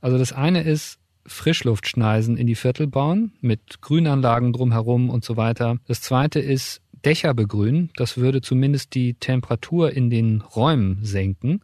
Also 0.00 0.18
das 0.18 0.32
eine 0.32 0.62
ist 0.62 0.98
Frischluftschneisen 1.26 2.36
in 2.36 2.46
die 2.46 2.54
Viertel 2.54 2.86
bauen 2.86 3.32
mit 3.40 3.80
Grünanlagen 3.82 4.52
drumherum 4.52 5.10
und 5.10 5.24
so 5.24 5.36
weiter. 5.36 5.78
Das 5.86 6.00
zweite 6.00 6.40
ist 6.40 6.80
Dächer 7.04 7.34
begrünen. 7.34 7.90
Das 7.96 8.16
würde 8.16 8.40
zumindest 8.40 8.94
die 8.94 9.14
Temperatur 9.14 9.92
in 9.92 10.10
den 10.10 10.40
Räumen 10.40 10.98
senken. 11.02 11.62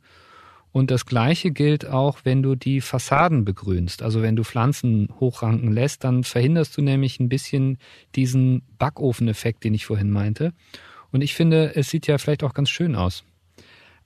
Und 0.72 0.90
das 0.90 1.07
Gleiche 1.07 1.53
gilt 1.53 1.87
auch, 1.87 2.18
wenn 2.25 2.42
du 2.42 2.55
die 2.55 2.83
Fassaden 2.83 3.46
begrünst. 3.46 4.03
Also 4.03 4.20
wenn 4.20 4.37
du 4.37 4.44
Pflanzen 4.44 5.09
hochranken 5.18 5.72
lässt, 5.72 6.05
dann 6.05 6.22
verhinderst 6.22 6.77
du 6.77 6.83
nämlich 6.83 7.18
ein 7.18 7.31
bisschen 7.31 7.79
diesen 8.14 8.62
Backofeneffekt, 8.79 9.64
den 9.64 9.72
ich 9.72 9.87
vorhin 9.87 10.11
meinte. 10.11 10.53
Und 11.12 11.22
ich 11.22 11.35
finde, 11.35 11.75
es 11.77 11.88
sieht 11.88 12.07
ja 12.07 12.18
vielleicht 12.18 12.44
auch 12.44 12.53
ganz 12.53 12.68
schön 12.68 12.94
aus. 12.94 13.25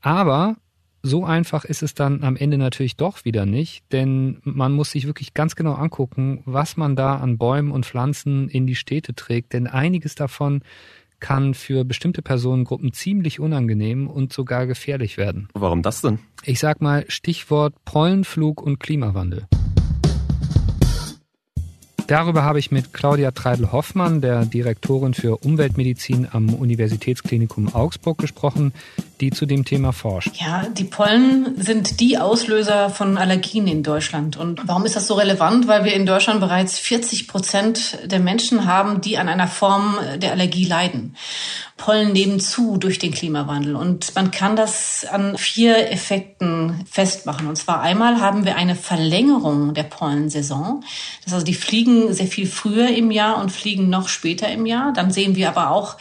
Aber 0.00 0.56
so 1.02 1.24
einfach 1.24 1.64
ist 1.64 1.82
es 1.82 1.94
dann 1.94 2.22
am 2.22 2.36
Ende 2.36 2.58
natürlich 2.58 2.96
doch 2.96 3.24
wieder 3.24 3.46
nicht, 3.46 3.84
denn 3.92 4.38
man 4.42 4.72
muss 4.72 4.90
sich 4.90 5.06
wirklich 5.06 5.34
ganz 5.34 5.56
genau 5.56 5.74
angucken, 5.74 6.42
was 6.44 6.76
man 6.76 6.96
da 6.96 7.16
an 7.16 7.38
Bäumen 7.38 7.72
und 7.72 7.86
Pflanzen 7.86 8.48
in 8.48 8.66
die 8.66 8.74
Städte 8.74 9.14
trägt, 9.14 9.52
denn 9.52 9.66
einiges 9.66 10.14
davon 10.14 10.62
kann 11.20 11.54
für 11.54 11.84
bestimmte 11.84 12.22
Personengruppen 12.22 12.92
ziemlich 12.92 13.40
unangenehm 13.40 14.08
und 14.08 14.32
sogar 14.32 14.66
gefährlich 14.66 15.16
werden. 15.18 15.48
Warum 15.54 15.82
das 15.82 16.00
denn? 16.00 16.18
Ich 16.44 16.60
sag 16.60 16.80
mal 16.80 17.04
Stichwort 17.08 17.74
Pollenflug 17.84 18.62
und 18.62 18.80
Klimawandel. 18.80 19.46
Darüber 22.10 22.42
habe 22.42 22.58
ich 22.58 22.72
mit 22.72 22.92
Claudia 22.92 23.30
Treidel-Hoffmann, 23.30 24.20
der 24.20 24.44
Direktorin 24.44 25.14
für 25.14 25.36
Umweltmedizin 25.44 26.26
am 26.32 26.52
Universitätsklinikum 26.52 27.72
Augsburg, 27.72 28.18
gesprochen, 28.18 28.74
die 29.20 29.30
zu 29.30 29.46
dem 29.46 29.64
Thema 29.64 29.92
forscht. 29.92 30.32
Ja, 30.34 30.66
die 30.66 30.82
Pollen 30.82 31.54
sind 31.62 32.00
die 32.00 32.18
Auslöser 32.18 32.90
von 32.90 33.16
Allergien 33.16 33.68
in 33.68 33.84
Deutschland. 33.84 34.36
Und 34.36 34.66
warum 34.66 34.84
ist 34.86 34.96
das 34.96 35.06
so 35.06 35.14
relevant? 35.14 35.68
Weil 35.68 35.84
wir 35.84 35.94
in 35.94 36.04
Deutschland 36.04 36.40
bereits 36.40 36.80
40 36.80 37.28
Prozent 37.28 37.98
der 38.06 38.18
Menschen 38.18 38.66
haben, 38.66 39.00
die 39.00 39.16
an 39.16 39.28
einer 39.28 39.46
Form 39.46 39.96
der 40.16 40.32
Allergie 40.32 40.64
leiden. 40.64 41.14
Pollen 41.76 42.12
nehmen 42.12 42.40
zu 42.40 42.76
durch 42.76 42.98
den 42.98 43.12
Klimawandel. 43.12 43.74
Und 43.76 44.14
man 44.14 44.30
kann 44.30 44.56
das 44.56 45.06
an 45.10 45.38
vier 45.38 45.90
Effekten 45.90 46.84
festmachen. 46.90 47.46
Und 47.46 47.56
zwar 47.56 47.80
einmal 47.80 48.20
haben 48.20 48.44
wir 48.44 48.56
eine 48.56 48.74
Verlängerung 48.74 49.74
der 49.74 49.84
Pollensaison. 49.84 50.84
Also, 51.32 51.44
die 51.44 51.54
fliegen 51.54 52.12
sehr 52.12 52.26
viel 52.26 52.46
früher 52.46 52.88
im 52.88 53.10
Jahr 53.10 53.40
und 53.40 53.50
fliegen 53.50 53.88
noch 53.88 54.08
später 54.08 54.48
im 54.50 54.66
Jahr. 54.66 54.92
Dann 54.92 55.10
sehen 55.10 55.36
wir 55.36 55.48
aber 55.48 55.70
auch 55.70 55.96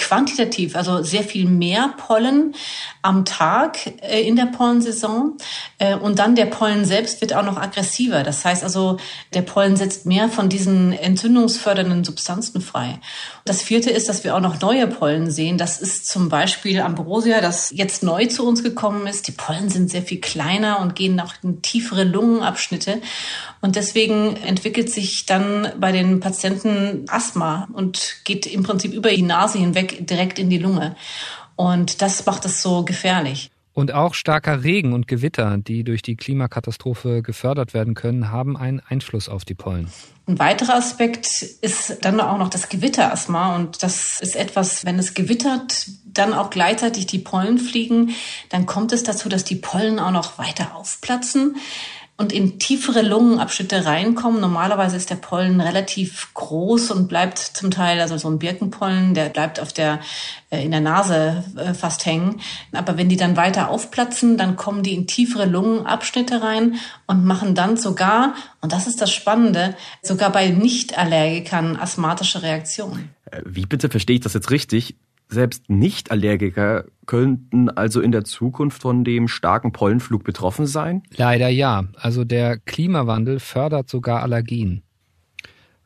quantitativ, 0.00 0.74
also 0.74 1.02
sehr 1.02 1.22
viel 1.22 1.46
mehr 1.46 1.94
Pollen 1.96 2.54
am 3.02 3.24
Tag 3.24 3.78
äh, 4.02 4.20
in 4.26 4.36
der 4.36 4.46
Pollensaison. 4.46 5.36
Äh, 5.78 5.94
und 5.94 6.18
dann 6.18 6.34
der 6.34 6.46
Pollen 6.46 6.84
selbst 6.84 7.20
wird 7.20 7.34
auch 7.34 7.44
noch 7.44 7.56
aggressiver. 7.56 8.22
Das 8.22 8.44
heißt 8.44 8.64
also, 8.64 8.98
der 9.34 9.42
Pollen 9.42 9.76
setzt 9.76 10.06
mehr 10.06 10.28
von 10.28 10.48
diesen 10.48 10.92
entzündungsfördernden 10.92 12.04
Substanzen 12.04 12.60
frei. 12.60 12.98
Das 13.44 13.62
vierte 13.62 13.90
ist, 13.90 14.08
dass 14.08 14.24
wir 14.24 14.36
auch 14.36 14.40
noch 14.40 14.60
neue 14.60 14.86
Pollen 14.86 15.30
sehen. 15.30 15.58
Das 15.58 15.80
ist 15.80 16.06
zum 16.06 16.28
Beispiel 16.28 16.80
Ambrosia, 16.80 17.40
das 17.40 17.70
jetzt 17.74 18.02
neu 18.02 18.26
zu 18.26 18.46
uns 18.46 18.62
gekommen 18.62 19.06
ist. 19.06 19.28
Die 19.28 19.32
Pollen 19.32 19.68
sind 19.68 19.90
sehr 19.90 20.02
viel 20.02 20.20
kleiner 20.20 20.80
und 20.80 20.94
gehen 20.94 21.20
auch 21.20 21.34
in 21.42 21.62
tiefere 21.62 22.04
Lungenabschnitte. 22.04 23.00
Und 23.62 23.76
deswegen 23.76 24.36
entwickelt 24.36 24.90
sich 24.90 25.26
dann 25.26 25.72
bei 25.78 25.92
den 25.92 26.20
Patienten 26.20 27.04
Asthma 27.08 27.68
und 27.72 28.16
geht 28.24 28.46
im 28.46 28.62
Prinzip 28.62 28.94
über 28.94 29.10
die 29.10 29.22
Nase 29.22 29.58
hinweg 29.58 29.89
direkt 30.00 30.38
in 30.38 30.50
die 30.50 30.58
Lunge. 30.58 30.96
Und 31.56 32.02
das 32.02 32.24
macht 32.26 32.44
es 32.44 32.62
so 32.62 32.84
gefährlich. 32.84 33.50
Und 33.72 33.92
auch 33.92 34.14
starker 34.14 34.64
Regen 34.64 34.92
und 34.92 35.06
Gewitter, 35.06 35.56
die 35.56 35.84
durch 35.84 36.02
die 36.02 36.16
Klimakatastrophe 36.16 37.22
gefördert 37.22 37.72
werden 37.72 37.94
können, 37.94 38.30
haben 38.30 38.56
einen 38.56 38.80
Einfluss 38.80 39.28
auf 39.28 39.44
die 39.44 39.54
Pollen. 39.54 39.88
Ein 40.26 40.38
weiterer 40.38 40.74
Aspekt 40.74 41.42
ist 41.42 41.98
dann 42.02 42.20
auch 42.20 42.36
noch 42.36 42.50
das 42.50 42.68
Gewitterasthma. 42.68 43.54
Und 43.56 43.82
das 43.82 44.20
ist 44.20 44.36
etwas, 44.36 44.84
wenn 44.84 44.98
es 44.98 45.14
gewittert, 45.14 45.86
dann 46.04 46.34
auch 46.34 46.50
gleichzeitig 46.50 47.06
die 47.06 47.18
Pollen 47.18 47.58
fliegen, 47.58 48.10
dann 48.48 48.66
kommt 48.66 48.92
es 48.92 49.02
dazu, 49.02 49.28
dass 49.28 49.44
die 49.44 49.54
Pollen 49.54 49.98
auch 49.98 50.10
noch 50.10 50.38
weiter 50.38 50.74
aufplatzen 50.74 51.56
und 52.20 52.34
in 52.34 52.58
tiefere 52.58 53.00
Lungenabschnitte 53.00 53.86
reinkommen. 53.86 54.42
Normalerweise 54.42 54.94
ist 54.94 55.08
der 55.08 55.14
Pollen 55.14 55.58
relativ 55.62 56.28
groß 56.34 56.90
und 56.90 57.08
bleibt 57.08 57.38
zum 57.38 57.70
Teil, 57.70 57.98
also 57.98 58.18
so 58.18 58.28
ein 58.28 58.38
Birkenpollen, 58.38 59.14
der 59.14 59.30
bleibt 59.30 59.58
auf 59.58 59.72
der, 59.72 60.00
äh, 60.50 60.62
in 60.62 60.70
der 60.70 60.82
Nase 60.82 61.42
äh, 61.56 61.72
fast 61.72 62.04
hängen. 62.04 62.42
Aber 62.72 62.98
wenn 62.98 63.08
die 63.08 63.16
dann 63.16 63.38
weiter 63.38 63.70
aufplatzen, 63.70 64.36
dann 64.36 64.56
kommen 64.56 64.82
die 64.82 64.92
in 64.92 65.06
tiefere 65.06 65.46
Lungenabschnitte 65.46 66.42
rein 66.42 66.74
und 67.06 67.24
machen 67.24 67.54
dann 67.54 67.78
sogar, 67.78 68.34
und 68.60 68.74
das 68.74 68.86
ist 68.86 69.00
das 69.00 69.10
Spannende, 69.10 69.74
sogar 70.02 70.30
bei 70.30 70.50
Nicht-Allergikern 70.50 71.76
asthmatische 71.76 72.42
Reaktionen. 72.42 73.14
Äh, 73.30 73.40
wie 73.46 73.64
bitte 73.64 73.88
verstehe 73.88 74.16
ich 74.16 74.22
das 74.22 74.34
jetzt 74.34 74.50
richtig? 74.50 74.94
Selbst 75.32 75.70
Nicht-Allergiker 75.70 76.86
könnten 77.06 77.70
also 77.70 78.00
in 78.00 78.12
der 78.12 78.24
Zukunft 78.24 78.82
von 78.82 79.04
dem 79.04 79.28
starken 79.28 79.72
Pollenflug 79.72 80.24
betroffen 80.24 80.66
sein? 80.66 81.02
Leider 81.16 81.48
ja. 81.48 81.84
Also 81.94 82.24
der 82.24 82.58
Klimawandel 82.58 83.38
fördert 83.38 83.88
sogar 83.88 84.22
Allergien. 84.22 84.82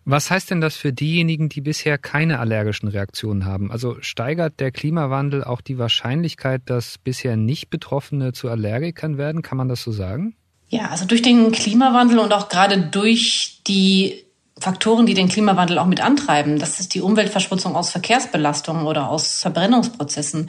Was 0.06 0.30
heißt 0.30 0.50
denn 0.50 0.60
das 0.60 0.76
für 0.76 0.92
diejenigen, 0.92 1.48
die 1.48 1.62
bisher 1.62 1.96
keine 1.96 2.38
allergischen 2.38 2.88
Reaktionen 2.88 3.46
haben? 3.46 3.70
Also 3.70 3.96
steigert 4.00 4.60
der 4.60 4.70
Klimawandel 4.70 5.44
auch 5.44 5.62
die 5.62 5.78
Wahrscheinlichkeit, 5.78 6.62
dass 6.66 6.98
bisher 6.98 7.36
nicht 7.36 7.70
Betroffene 7.70 8.32
zu 8.32 8.50
Allergikern 8.50 9.16
werden? 9.16 9.40
Kann 9.42 9.56
man 9.56 9.68
das 9.68 9.82
so 9.82 9.92
sagen? 9.92 10.36
Ja, 10.68 10.88
also 10.88 11.06
durch 11.06 11.22
den 11.22 11.52
Klimawandel 11.52 12.18
und 12.18 12.32
auch 12.32 12.48
gerade 12.48 12.78
durch 12.78 13.62
die 13.66 14.24
Faktoren, 14.58 15.04
die 15.04 15.14
den 15.14 15.28
Klimawandel 15.28 15.78
auch 15.78 15.86
mit 15.86 16.00
antreiben. 16.00 16.60
Das 16.60 16.78
ist 16.78 16.94
die 16.94 17.00
Umweltverschmutzung 17.00 17.74
aus 17.74 17.90
Verkehrsbelastungen 17.90 18.86
oder 18.86 19.10
aus 19.10 19.40
Verbrennungsprozessen. 19.40 20.48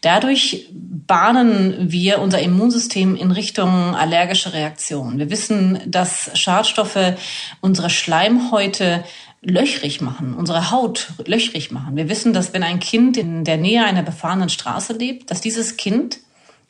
Dadurch 0.00 0.68
bahnen 0.72 1.92
wir 1.92 2.20
unser 2.20 2.40
Immunsystem 2.40 3.14
in 3.14 3.30
Richtung 3.30 3.94
allergische 3.94 4.52
Reaktionen. 4.52 5.18
Wir 5.18 5.30
wissen, 5.30 5.80
dass 5.86 6.30
Schadstoffe 6.34 7.14
unsere 7.60 7.90
Schleimhäute 7.90 9.04
löchrig 9.40 10.00
machen, 10.00 10.34
unsere 10.34 10.70
Haut 10.70 11.12
löchrig 11.24 11.70
machen. 11.70 11.96
Wir 11.96 12.08
wissen, 12.08 12.32
dass 12.32 12.54
wenn 12.54 12.62
ein 12.62 12.80
Kind 12.80 13.16
in 13.16 13.44
der 13.44 13.58
Nähe 13.58 13.84
einer 13.84 14.02
befahrenen 14.02 14.48
Straße 14.48 14.94
lebt, 14.94 15.30
dass 15.30 15.40
dieses 15.40 15.76
Kind 15.76 16.18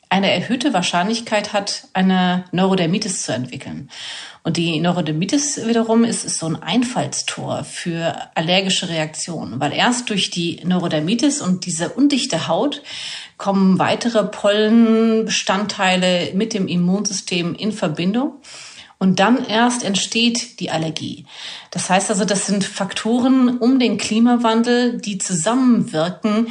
eine 0.09 0.31
erhöhte 0.31 0.73
Wahrscheinlichkeit 0.73 1.53
hat, 1.53 1.87
eine 1.93 2.43
Neurodermitis 2.51 3.23
zu 3.23 3.33
entwickeln. 3.33 3.89
Und 4.43 4.57
die 4.57 4.79
Neurodermitis 4.79 5.65
wiederum 5.65 6.03
ist, 6.03 6.23
ist 6.23 6.37
so 6.37 6.45
ein 6.45 6.61
Einfallstor 6.61 7.63
für 7.63 8.15
allergische 8.35 8.89
Reaktionen, 8.89 9.59
weil 9.59 9.73
erst 9.73 10.11
durch 10.11 10.29
die 10.29 10.61
Neurodermitis 10.63 11.41
und 11.41 11.65
diese 11.65 11.89
undichte 11.89 12.47
Haut 12.47 12.83
kommen 13.37 13.79
weitere 13.79 14.23
Pollenbestandteile 14.23 16.33
mit 16.35 16.53
dem 16.53 16.67
Immunsystem 16.67 17.55
in 17.55 17.71
Verbindung. 17.71 18.33
Und 19.05 19.19
dann 19.19 19.45
erst 19.45 19.83
entsteht 19.83 20.59
die 20.59 20.71
Allergie. 20.71 21.27
Das 21.69 21.91
heißt 21.91 22.09
also, 22.09 22.25
das 22.25 22.47
sind 22.47 22.63
Faktoren 22.63 23.59
um 23.59 23.77
den 23.77 23.99
Klimawandel, 23.99 24.97
die 24.99 25.19
zusammenwirken 25.19 26.47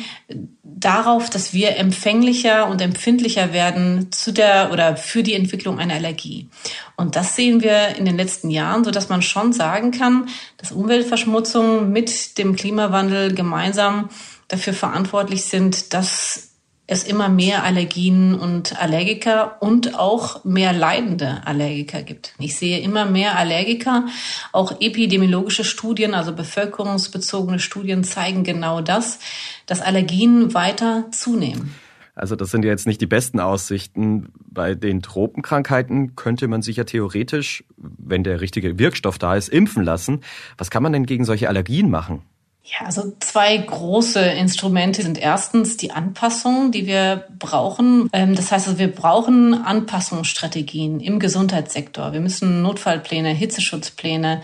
darauf, 0.62 1.30
dass 1.30 1.52
wir 1.52 1.76
empfänglicher 1.78 2.68
und 2.68 2.80
empfindlicher 2.80 3.52
werden 3.52 4.12
zu 4.12 4.30
der 4.30 4.70
oder 4.70 4.96
für 4.96 5.24
die 5.24 5.34
Entwicklung 5.34 5.80
einer 5.80 5.94
Allergie. 5.94 6.48
Und 6.96 7.16
das 7.16 7.34
sehen 7.34 7.60
wir 7.60 7.96
in 7.96 8.04
den 8.04 8.16
letzten 8.16 8.50
Jahren, 8.50 8.84
so 8.84 8.92
dass 8.92 9.08
man 9.08 9.20
schon 9.20 9.52
sagen 9.52 9.90
kann, 9.90 10.28
dass 10.56 10.70
Umweltverschmutzung 10.70 11.90
mit 11.90 12.38
dem 12.38 12.54
Klimawandel 12.54 13.34
gemeinsam 13.34 14.10
dafür 14.46 14.74
verantwortlich 14.74 15.46
sind, 15.46 15.92
dass 15.92 16.53
es 16.86 17.04
immer 17.04 17.30
mehr 17.30 17.64
Allergien 17.64 18.34
und 18.34 18.80
Allergiker 18.80 19.56
und 19.60 19.98
auch 19.98 20.44
mehr 20.44 20.72
leidende 20.74 21.46
Allergiker 21.46 22.02
gibt. 22.02 22.34
Ich 22.38 22.56
sehe 22.56 22.80
immer 22.80 23.06
mehr 23.06 23.38
Allergiker. 23.38 24.06
Auch 24.52 24.80
epidemiologische 24.80 25.64
Studien, 25.64 26.12
also 26.14 26.34
bevölkerungsbezogene 26.34 27.58
Studien 27.58 28.04
zeigen 28.04 28.44
genau 28.44 28.82
das, 28.82 29.18
dass 29.64 29.80
Allergien 29.80 30.52
weiter 30.52 31.10
zunehmen. 31.10 31.74
Also 32.14 32.36
das 32.36 32.50
sind 32.50 32.64
ja 32.64 32.70
jetzt 32.70 32.86
nicht 32.86 33.00
die 33.00 33.06
besten 33.06 33.40
Aussichten. 33.40 34.28
Bei 34.46 34.74
den 34.74 35.02
Tropenkrankheiten 35.02 36.14
könnte 36.14 36.48
man 36.48 36.62
sich 36.62 36.76
ja 36.76 36.84
theoretisch, 36.84 37.64
wenn 37.76 38.22
der 38.22 38.40
richtige 38.40 38.78
Wirkstoff 38.78 39.18
da 39.18 39.34
ist, 39.34 39.48
impfen 39.48 39.82
lassen. 39.82 40.20
Was 40.58 40.70
kann 40.70 40.82
man 40.82 40.92
denn 40.92 41.06
gegen 41.06 41.24
solche 41.24 41.48
Allergien 41.48 41.90
machen? 41.90 42.22
Ja, 42.66 42.86
also 42.86 43.12
zwei 43.20 43.58
große 43.58 44.20
Instrumente 44.20 45.02
sind 45.02 45.18
erstens 45.18 45.76
die 45.76 45.90
Anpassung, 45.90 46.72
die 46.72 46.86
wir 46.86 47.26
brauchen. 47.38 48.08
Ähm, 48.14 48.34
das 48.34 48.50
heißt, 48.50 48.68
also 48.68 48.78
wir 48.78 48.90
brauchen 48.90 49.52
Anpassungsstrategien 49.52 50.98
im 50.98 51.18
Gesundheitssektor. 51.18 52.14
Wir 52.14 52.20
müssen 52.20 52.62
Notfallpläne, 52.62 53.28
Hitzeschutzpläne, 53.28 54.40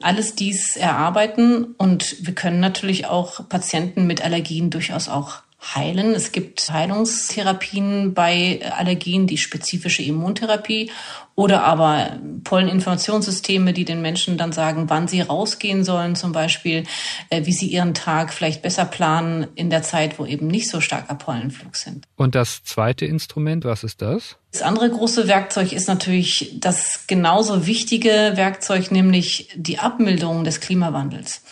alles 0.00 0.36
dies 0.36 0.76
erarbeiten. 0.76 1.74
Und 1.76 2.24
wir 2.24 2.36
können 2.36 2.60
natürlich 2.60 3.06
auch 3.06 3.48
Patienten 3.48 4.06
mit 4.06 4.24
Allergien 4.24 4.70
durchaus 4.70 5.08
auch 5.08 5.42
heilen. 5.74 6.14
Es 6.14 6.32
gibt 6.32 6.70
Heilungstherapien 6.70 8.14
bei 8.14 8.60
Allergien, 8.76 9.26
die 9.26 9.38
spezifische 9.38 10.02
Immuntherapie 10.02 10.90
oder 11.36 11.64
aber 11.64 12.18
Polleninformationssysteme, 12.44 13.72
die 13.72 13.84
den 13.84 14.02
Menschen 14.02 14.36
dann 14.36 14.52
sagen, 14.52 14.88
wann 14.88 15.08
sie 15.08 15.20
rausgehen 15.20 15.82
sollen, 15.82 16.14
zum 16.14 16.32
Beispiel, 16.32 16.84
äh, 17.30 17.44
wie 17.44 17.52
sie 17.52 17.66
ihren 17.66 17.94
Tag 17.94 18.32
vielleicht 18.32 18.62
besser 18.62 18.84
planen 18.84 19.48
in 19.56 19.68
der 19.70 19.82
Zeit, 19.82 20.18
wo 20.18 20.26
eben 20.26 20.46
nicht 20.46 20.68
so 20.68 20.80
starker 20.80 21.14
Pollenflug 21.14 21.74
sind. 21.74 22.06
Und 22.16 22.34
das 22.34 22.62
zweite 22.62 23.06
Instrument, 23.06 23.64
was 23.64 23.82
ist 23.82 24.00
das? 24.00 24.36
Das 24.52 24.62
andere 24.62 24.88
große 24.88 25.26
Werkzeug 25.26 25.72
ist 25.72 25.88
natürlich 25.88 26.54
das 26.60 27.08
genauso 27.08 27.66
wichtige 27.66 28.32
Werkzeug, 28.36 28.92
nämlich 28.92 29.48
die 29.56 29.80
Abmilderung 29.80 30.44
des 30.44 30.60
Klimawandels. 30.60 31.42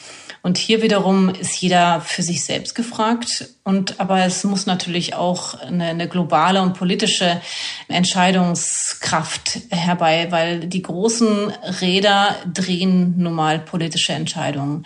Und 0.45 0.59
hier 0.59 0.83
wiederum 0.83 1.29
ist 1.29 1.61
jeder 1.61 2.01
für 2.01 2.25
sich 2.25 2.45
selbst 2.45 2.75
gefragt. 2.75 3.49
Und 3.63 4.01
aber 4.01 4.25
es 4.25 4.43
muss 4.43 4.67
natürlich 4.67 5.15
auch 5.15 5.55
eine, 5.61 5.87
eine 5.87 6.09
globale 6.09 6.61
und 6.63 6.75
politische 6.75 7.41
Entscheidungskraft 7.87 9.61
herbei, 9.71 10.27
weil 10.31 10.61
die 10.67 10.83
großen 10.83 11.53
Räder 11.81 12.35
drehen 12.53 13.15
nun 13.19 13.35
mal 13.35 13.61
politische 13.61 14.15
Entscheidungen. 14.15 14.85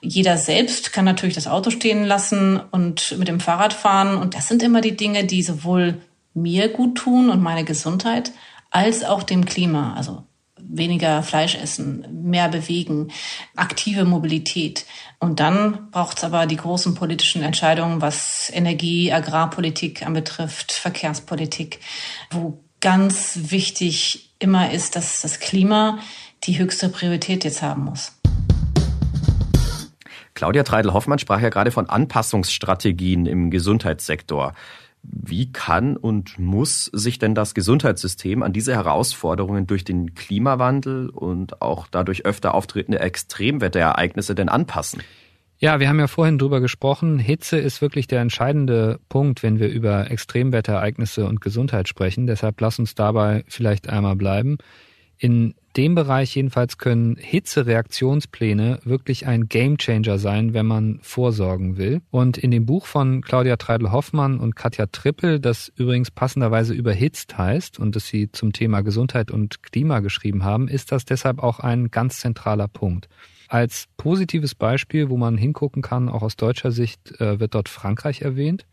Jeder 0.00 0.36
selbst 0.38 0.92
kann 0.92 1.04
natürlich 1.04 1.36
das 1.36 1.46
Auto 1.46 1.70
stehen 1.70 2.04
lassen 2.04 2.60
und 2.72 3.16
mit 3.16 3.28
dem 3.28 3.38
Fahrrad 3.38 3.74
fahren. 3.74 4.16
Und 4.16 4.34
das 4.34 4.48
sind 4.48 4.60
immer 4.64 4.80
die 4.80 4.96
Dinge, 4.96 5.24
die 5.24 5.44
sowohl 5.44 6.00
mir 6.34 6.68
gut 6.68 6.98
tun 6.98 7.30
und 7.30 7.40
meine 7.40 7.64
Gesundheit, 7.64 8.32
als 8.72 9.04
auch 9.04 9.22
dem 9.22 9.44
Klima. 9.44 9.94
Also 9.94 10.25
weniger 10.68 11.22
Fleisch 11.22 11.54
essen, 11.54 12.06
mehr 12.28 12.48
bewegen, 12.48 13.08
aktive 13.54 14.04
Mobilität. 14.04 14.86
Und 15.18 15.40
dann 15.40 15.90
braucht 15.90 16.18
es 16.18 16.24
aber 16.24 16.46
die 16.46 16.56
großen 16.56 16.94
politischen 16.94 17.42
Entscheidungen, 17.42 18.00
was 18.00 18.50
Energie, 18.52 19.12
Agrarpolitik 19.12 20.04
anbetrifft, 20.06 20.72
Verkehrspolitik, 20.72 21.80
wo 22.30 22.62
ganz 22.80 23.38
wichtig 23.50 24.34
immer 24.38 24.70
ist, 24.70 24.96
dass 24.96 25.22
das 25.22 25.40
Klima 25.40 25.98
die 26.44 26.58
höchste 26.58 26.88
Priorität 26.88 27.44
jetzt 27.44 27.62
haben 27.62 27.84
muss. 27.84 28.12
Claudia 30.34 30.64
Treidel-Hoffmann 30.64 31.18
sprach 31.18 31.40
ja 31.40 31.48
gerade 31.48 31.70
von 31.70 31.88
Anpassungsstrategien 31.88 33.24
im 33.24 33.50
Gesundheitssektor. 33.50 34.52
Wie 35.08 35.52
kann 35.52 35.96
und 35.96 36.38
muss 36.38 36.86
sich 36.86 37.18
denn 37.18 37.34
das 37.34 37.54
Gesundheitssystem 37.54 38.42
an 38.42 38.52
diese 38.52 38.74
Herausforderungen 38.74 39.66
durch 39.66 39.84
den 39.84 40.14
Klimawandel 40.14 41.10
und 41.10 41.62
auch 41.62 41.86
dadurch 41.88 42.24
öfter 42.24 42.54
auftretende 42.54 43.00
Extremwetterereignisse 43.00 44.34
denn 44.34 44.48
anpassen? 44.48 45.02
Ja, 45.58 45.80
wir 45.80 45.88
haben 45.88 45.98
ja 45.98 46.06
vorhin 46.06 46.38
drüber 46.38 46.60
gesprochen. 46.60 47.18
Hitze 47.18 47.56
ist 47.56 47.80
wirklich 47.80 48.06
der 48.06 48.20
entscheidende 48.20 49.00
Punkt, 49.08 49.42
wenn 49.42 49.58
wir 49.58 49.68
über 49.68 50.10
Extremwetterereignisse 50.10 51.26
und 51.26 51.40
Gesundheit 51.40 51.88
sprechen. 51.88 52.26
Deshalb 52.26 52.60
lass 52.60 52.78
uns 52.78 52.94
dabei 52.94 53.44
vielleicht 53.48 53.88
einmal 53.88 54.16
bleiben. 54.16 54.58
In 55.18 55.54
dem 55.76 55.94
Bereich 55.94 56.34
jedenfalls 56.34 56.78
können 56.78 57.16
Hitzereaktionspläne 57.16 58.80
wirklich 58.84 59.26
ein 59.26 59.48
Gamechanger 59.48 60.18
sein, 60.18 60.54
wenn 60.54 60.66
man 60.66 60.98
vorsorgen 61.02 61.76
will. 61.76 62.00
Und 62.10 62.38
in 62.38 62.50
dem 62.50 62.64
Buch 62.64 62.86
von 62.86 63.20
Claudia 63.20 63.56
Treidel-Hoffmann 63.56 64.38
und 64.38 64.56
Katja 64.56 64.86
Trippel, 64.86 65.38
das 65.38 65.70
übrigens 65.76 66.10
passenderweise 66.10 66.72
überhitzt 66.72 67.36
heißt 67.36 67.78
und 67.78 67.94
das 67.94 68.06
sie 68.06 68.30
zum 68.32 68.52
Thema 68.52 68.80
Gesundheit 68.80 69.30
und 69.30 69.62
Klima 69.62 70.00
geschrieben 70.00 70.44
haben, 70.44 70.68
ist 70.68 70.92
das 70.92 71.04
deshalb 71.04 71.42
auch 71.42 71.60
ein 71.60 71.90
ganz 71.90 72.20
zentraler 72.20 72.68
Punkt. 72.68 73.08
Als 73.48 73.86
positives 73.96 74.54
Beispiel, 74.54 75.10
wo 75.10 75.16
man 75.16 75.38
hingucken 75.38 75.82
kann, 75.82 76.08
auch 76.08 76.22
aus 76.22 76.36
deutscher 76.36 76.72
Sicht, 76.72 77.20
äh, 77.20 77.38
wird 77.38 77.54
dort 77.54 77.68
Frankreich 77.68 78.22
erwähnt. 78.22 78.66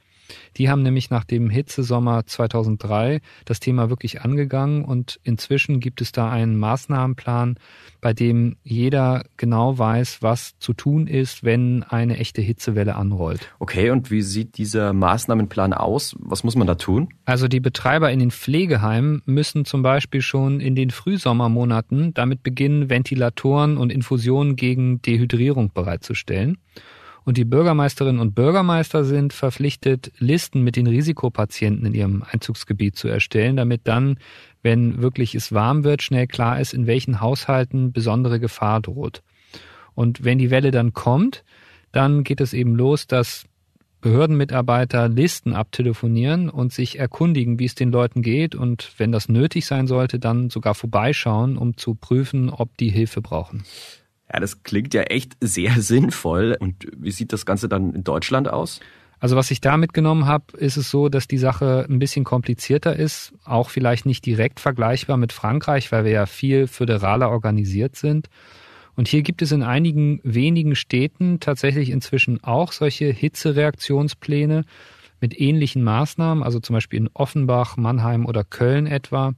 Die 0.58 0.70
haben 0.70 0.84
nämlich 0.84 1.10
nach 1.10 1.24
dem 1.24 1.50
Hitzesommer 1.50 2.26
2003 2.26 3.22
das 3.46 3.60
Thema 3.60 3.90
wirklich 3.90 4.22
angegangen 4.22 4.86
und 4.86 5.20
inzwischen 5.24 5.80
gibt 5.80 6.02
es 6.02 6.12
da 6.12 6.30
einen 6.30 6.58
Maßnahmenplan, 6.58 7.58
bei 8.02 8.14
dem 8.14 8.58
jeder 8.64 9.26
genau 9.38 9.78
weiß, 9.78 10.22
was 10.22 10.58
zu 10.60 10.74
tun 10.74 11.08
ist, 11.08 11.44
wenn 11.44 11.84
eine 11.84 12.18
echte 12.18 12.42
Hitzewelle 12.42 12.96
anrollt. 12.96 13.52
Okay, 13.60 13.90
und 13.90 14.12
wie 14.12 14.22
sieht 14.22 14.58
dieser 14.58 14.94
Maßnahmenplan 14.94 15.74
aus? 15.74 16.16
Was 16.20 16.44
muss 16.44 16.56
man 16.56 16.68
da 16.68 16.76
tun? 16.76 17.10
Also 17.26 17.48
die 17.48 17.60
Betreiber 17.60 18.12
in 18.12 18.20
den 18.20 18.32
Pflegeheimen 18.32 19.22
müssen 19.26 19.66
zum 19.66 19.82
Beispiel 19.82 20.22
schon 20.22 20.60
in 20.60 20.76
den 20.76 20.92
Frühsommermonaten 20.92 22.14
damit 22.14 22.44
beginnen, 22.44 22.90
Ventilatoren 22.90 23.78
und 23.78 23.92
Infusionen 23.92 24.56
gegen 24.56 25.02
Dehydrierung 25.02 25.72
bereitzustellen. 25.74 26.58
Und 27.26 27.38
die 27.38 27.46
Bürgermeisterinnen 27.46 28.20
und 28.20 28.36
Bürgermeister 28.36 29.06
sind 29.06 29.34
verpflichtet, 29.34 30.12
Listen 30.18 30.62
mit 30.62 30.76
den 30.76 30.88
Risikopatienten 30.88 31.86
in 31.86 31.94
ihrem 31.94 32.24
Einzugsgebiet 32.30 32.98
zu 32.98 33.08
erstellen, 33.08 33.56
damit 33.56 33.82
dann, 33.86 34.18
wenn 34.62 35.02
wirklich 35.02 35.34
es 35.36 35.54
warm 35.54 35.84
wird, 35.84 36.02
schnell 36.02 36.28
klar 36.28 36.60
ist, 36.60 36.74
in 36.74 36.86
welchen 36.86 37.22
Haushalten 37.22 37.94
besondere 37.94 38.40
Gefahr 38.40 38.82
droht. 38.82 39.24
Und 39.96 40.24
wenn 40.24 40.38
die 40.38 40.50
Welle 40.50 40.72
dann 40.72 40.94
kommt, 40.94 41.44
dann 41.92 42.24
geht 42.24 42.42
es 42.42 42.54
eben 42.54 42.76
los, 42.76 43.08
dass 43.08 43.46
Behördenmitarbeiter 44.02 45.08
Listen 45.08 45.54
abtelefonieren 45.54 46.50
und 46.50 46.74
sich 46.74 47.00
erkundigen, 47.00 47.58
wie 47.58 47.66
es 47.66 47.76
den 47.76 47.90
Leuten 47.90 48.22
geht 48.22 48.54
und 48.54 48.92
wenn 48.98 49.14
das 49.14 49.30
nötig 49.30 49.66
sein 49.66 49.88
sollte, 49.88 50.20
dann 50.20 50.50
sogar 50.50 50.76
vorbeischauen, 50.76 51.58
um 51.58 51.78
zu 51.78 51.96
prüfen, 51.96 52.50
ob 52.50 52.76
die 52.76 52.90
Hilfe 52.90 53.22
brauchen. 53.22 53.64
Ja, 54.34 54.40
das 54.40 54.64
klingt 54.64 54.94
ja 54.94 55.04
echt 55.04 55.38
sehr 55.40 55.80
sinnvoll. 55.82 56.58
Und 56.60 56.88
wie 56.98 57.12
sieht 57.12 57.32
das 57.32 57.46
Ganze 57.46 57.70
dann 57.70 57.94
in 57.94 58.04
Deutschland 58.04 58.50
aus? 58.50 58.80
Also 59.20 59.38
was 59.38 59.52
ich 59.52 59.62
da 59.62 59.78
mitgenommen 59.78 60.26
habe, 60.26 60.58
ist 60.58 60.76
es 60.76 60.90
so, 60.90 61.08
dass 61.08 61.30
die 61.30 61.38
Sache 61.38 61.86
ein 61.90 62.00
bisschen 62.00 62.26
komplizierter 62.26 62.98
ist, 62.98 63.32
auch 63.46 63.70
vielleicht 63.70 64.06
nicht 64.06 64.26
direkt 64.26 64.60
vergleichbar 64.60 65.16
mit 65.16 65.32
Frankreich, 65.32 65.94
weil 65.94 66.04
wir 66.04 66.12
ja 66.12 66.26
viel 66.26 66.68
föderaler 66.68 67.30
organisiert 67.30 67.96
sind. 67.96 68.28
Und 68.96 69.08
hier 69.08 69.22
gibt 69.22 69.42
es 69.42 69.54
in 69.54 69.64
einigen 69.64 70.20
wenigen 70.24 70.76
Städten 70.76 71.40
tatsächlich 71.40 71.90
inzwischen 71.90 72.44
auch 72.44 72.74
solche 72.74 73.06
Hitzereaktionspläne 73.06 74.66
mit 75.22 75.40
ähnlichen 75.40 75.84
Maßnahmen, 75.84 76.44
also 76.44 76.60
zum 76.60 76.74
Beispiel 76.74 77.00
in 77.00 77.10
Offenbach, 77.14 77.78
Mannheim 77.78 78.26
oder 78.26 78.44
Köln 78.44 78.88
etwa. 78.88 79.36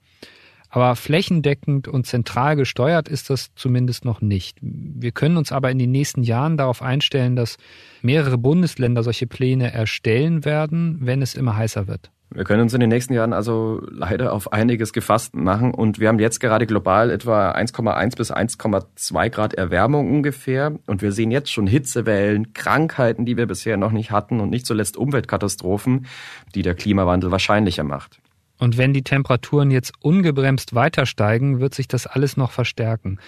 Aber 0.76 0.98
flächendeckend 0.98 1.88
und 1.88 2.06
zentral 2.06 2.58
gesteuert 2.58 3.08
ist 3.08 3.30
das 3.30 3.56
zumindest 3.56 4.04
noch 4.04 4.20
nicht. 4.20 4.58
Wir 4.62 5.14
können 5.14 5.38
uns 5.38 5.54
aber 5.54 5.72
in 5.72 5.80
den 5.80 5.90
nächsten 5.90 6.22
Jahren 6.22 6.58
darauf 6.58 6.82
einstellen, 6.82 7.38
dass 7.38 7.56
mehrere 8.02 8.38
Bundesländer 8.38 9.02
solche 9.02 9.26
Pläne 9.26 9.72
erstellen 9.72 10.44
werden, 10.44 10.98
wenn 11.00 11.22
es 11.22 11.34
immer 11.34 11.56
heißer 11.56 11.88
wird. 11.88 12.12
Wir 12.30 12.44
können 12.44 12.64
uns 12.64 12.74
in 12.74 12.82
den 12.82 12.90
nächsten 12.90 13.14
Jahren 13.14 13.32
also 13.32 13.84
leider 13.90 14.34
auf 14.34 14.52
einiges 14.52 14.92
gefasst 14.92 15.34
machen 15.34 15.74
und 15.74 16.02
wir 16.02 16.10
haben 16.10 16.20
jetzt 16.20 16.42
gerade 16.42 16.66
global 16.66 17.10
etwa 17.10 17.52
1,1 17.52 18.18
bis 18.18 18.34
1,2 18.34 19.30
Grad 19.30 19.54
Erwärmung 19.54 20.12
ungefähr 20.12 20.78
und 20.88 21.02
wir 21.02 21.14
sehen 21.14 21.32
jetzt 21.32 21.54
schon 21.54 21.68
Hitzewellen, 21.68 22.52
Krankheiten, 22.52 23.26
die 23.26 23.38
wir 23.38 23.46
bisher 23.46 23.78
noch 23.78 23.94
nicht 23.94 24.12
hatten 24.12 24.42
und 24.42 24.50
nicht 24.50 24.66
zuletzt 24.66 24.98
Umweltkatastrophen, 24.98 26.08
die 26.54 26.64
der 26.64 26.76
Klimawandel 26.76 27.32
wahrscheinlicher 27.32 27.86
macht. 27.86 28.20
Und 28.58 28.78
wenn 28.78 28.94
die 28.94 29.04
Temperaturen 29.04 29.72
jetzt 29.72 29.94
ungebremst 30.00 30.76
weiter 30.76 31.06
steigen, 31.06 31.60
wird 31.60 31.74
sich 31.74 31.88
das 31.88 32.08
alles 32.08 32.38
noch 32.38 32.52
verstärken. 32.52 33.20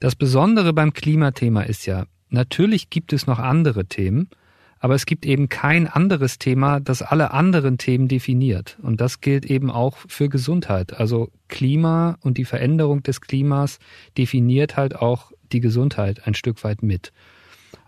Das 0.00 0.14
Besondere 0.14 0.72
beim 0.72 0.92
Klimathema 0.92 1.62
ist 1.62 1.86
ja, 1.86 2.06
natürlich 2.28 2.90
gibt 2.90 3.12
es 3.12 3.26
noch 3.26 3.38
andere 3.38 3.86
Themen, 3.86 4.28
aber 4.78 4.96
es 4.96 5.06
gibt 5.06 5.24
eben 5.24 5.48
kein 5.48 5.86
anderes 5.86 6.38
Thema, 6.38 6.80
das 6.80 7.02
alle 7.02 7.30
anderen 7.30 7.78
Themen 7.78 8.08
definiert. 8.08 8.78
Und 8.82 9.00
das 9.00 9.20
gilt 9.20 9.46
eben 9.46 9.70
auch 9.70 9.96
für 10.08 10.28
Gesundheit. 10.28 10.94
Also 10.98 11.30
Klima 11.46 12.18
und 12.20 12.36
die 12.36 12.44
Veränderung 12.44 13.04
des 13.04 13.20
Klimas 13.20 13.78
definiert 14.18 14.76
halt 14.76 14.96
auch 14.96 15.30
die 15.52 15.60
Gesundheit 15.60 16.26
ein 16.26 16.34
Stück 16.34 16.64
weit 16.64 16.82
mit. 16.82 17.12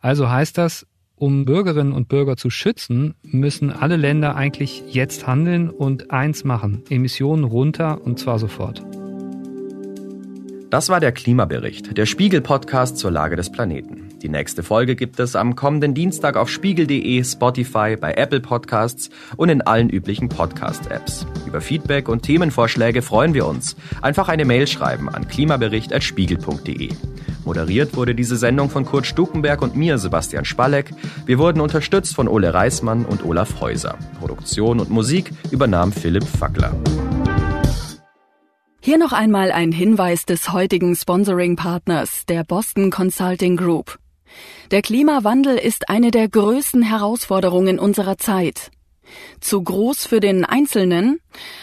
Also 0.00 0.30
heißt 0.30 0.56
das, 0.56 0.86
um 1.16 1.44
Bürgerinnen 1.44 1.92
und 1.92 2.08
Bürger 2.08 2.36
zu 2.36 2.50
schützen, 2.50 3.14
müssen 3.22 3.70
alle 3.70 3.96
Länder 3.96 4.36
eigentlich 4.36 4.82
jetzt 4.88 5.26
handeln 5.26 5.70
und 5.70 6.10
eins 6.10 6.44
machen, 6.44 6.82
Emissionen 6.90 7.44
runter 7.44 8.00
und 8.04 8.18
zwar 8.18 8.38
sofort. 8.38 8.82
Das 10.70 10.88
war 10.88 10.98
der 10.98 11.12
Klimabericht, 11.12 11.96
der 11.96 12.04
Spiegel-Podcast 12.04 12.98
zur 12.98 13.12
Lage 13.12 13.36
des 13.36 13.52
Planeten. 13.52 14.08
Die 14.24 14.28
nächste 14.28 14.64
Folge 14.64 14.96
gibt 14.96 15.20
es 15.20 15.36
am 15.36 15.54
kommenden 15.54 15.94
Dienstag 15.94 16.36
auf 16.36 16.48
spiegel.de, 16.48 17.22
Spotify, 17.22 17.96
bei 17.96 18.14
Apple 18.14 18.40
Podcasts 18.40 19.08
und 19.36 19.50
in 19.50 19.62
allen 19.62 19.88
üblichen 19.88 20.28
Podcast-Apps. 20.28 21.26
Über 21.46 21.60
Feedback 21.60 22.08
und 22.08 22.22
Themenvorschläge 22.22 23.02
freuen 23.02 23.34
wir 23.34 23.46
uns. 23.46 23.76
Einfach 24.02 24.28
eine 24.28 24.44
Mail 24.44 24.66
schreiben 24.66 25.08
an 25.08 25.28
klimabericht.spiegel.de. 25.28 26.88
Moderiert 27.44 27.96
wurde 27.96 28.14
diese 28.14 28.36
Sendung 28.36 28.70
von 28.70 28.84
Kurt 28.84 29.06
Stukenberg 29.06 29.62
und 29.62 29.76
mir, 29.76 29.98
Sebastian 29.98 30.44
Spalleck. 30.44 30.90
Wir 31.26 31.38
wurden 31.38 31.60
unterstützt 31.60 32.14
von 32.14 32.28
Ole 32.28 32.54
Reismann 32.54 33.04
und 33.04 33.24
Olaf 33.24 33.60
Häuser. 33.60 33.98
Produktion 34.18 34.80
und 34.80 34.90
Musik 34.90 35.30
übernahm 35.50 35.92
Philipp 35.92 36.24
Fackler. 36.24 36.74
Hier 38.80 38.98
noch 38.98 39.12
einmal 39.12 39.50
ein 39.50 39.72
Hinweis 39.72 40.26
des 40.26 40.52
heutigen 40.52 40.94
Sponsoring-Partners, 40.94 42.26
der 42.26 42.44
Boston 42.44 42.90
Consulting 42.90 43.56
Group. 43.56 43.98
Der 44.70 44.82
Klimawandel 44.82 45.56
ist 45.56 45.88
eine 45.88 46.10
der 46.10 46.28
größten 46.28 46.82
Herausforderungen 46.82 47.78
unserer 47.78 48.18
Zeit. 48.18 48.70
Zu 49.40 49.62
groß 49.62 50.06
für 50.06 50.20
den 50.20 50.44
Einzelnen, 50.44 51.20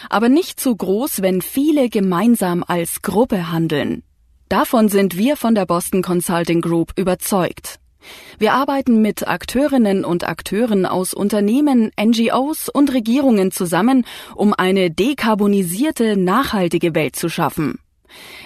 aber 0.09 0.29
nicht 0.29 0.59
zu 0.59 0.75
groß, 0.75 1.21
wenn 1.21 1.41
viele 1.41 1.89
gemeinsam 1.89 2.63
als 2.65 3.01
Gruppe 3.01 3.51
handeln. 3.51 4.03
Davon 4.52 4.89
sind 4.89 5.16
wir 5.18 5.38
von 5.38 5.56
der 5.56 5.66
Boston 5.66 6.02
Consulting 6.02 6.60
Group 6.60 6.91
überzeugt. 6.97 7.80
Wir 8.38 8.52
arbeiten 8.52 9.02
mit 9.02 9.26
Akteurinnen 9.26 10.04
und 10.04 10.28
Akteuren 10.28 10.86
aus 10.86 11.14
Unternehmen, 11.14 11.89
NGOs 11.97 12.68
und 12.68 12.91
Regierungen 12.91 13.52
zusammen, 13.52 14.06
um 14.36 14.54
eine 14.54 14.91
dekarbonisierte, 14.91 16.18
nachhaltige 16.18 16.93
Welt 16.93 17.16
zu 17.16 17.30
schaffen. 17.30 17.80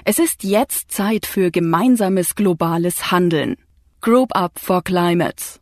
Es 0.04 0.20
ist 0.20 0.44
jetzt 0.44 0.92
Zeit 0.92 1.26
für 1.26 1.50
gemeinsames 1.50 2.36
globales 2.36 3.10
Handeln. 3.10 3.58
Group 4.00 4.36
Up 4.36 4.60
for 4.60 4.84
Climate. 4.84 5.60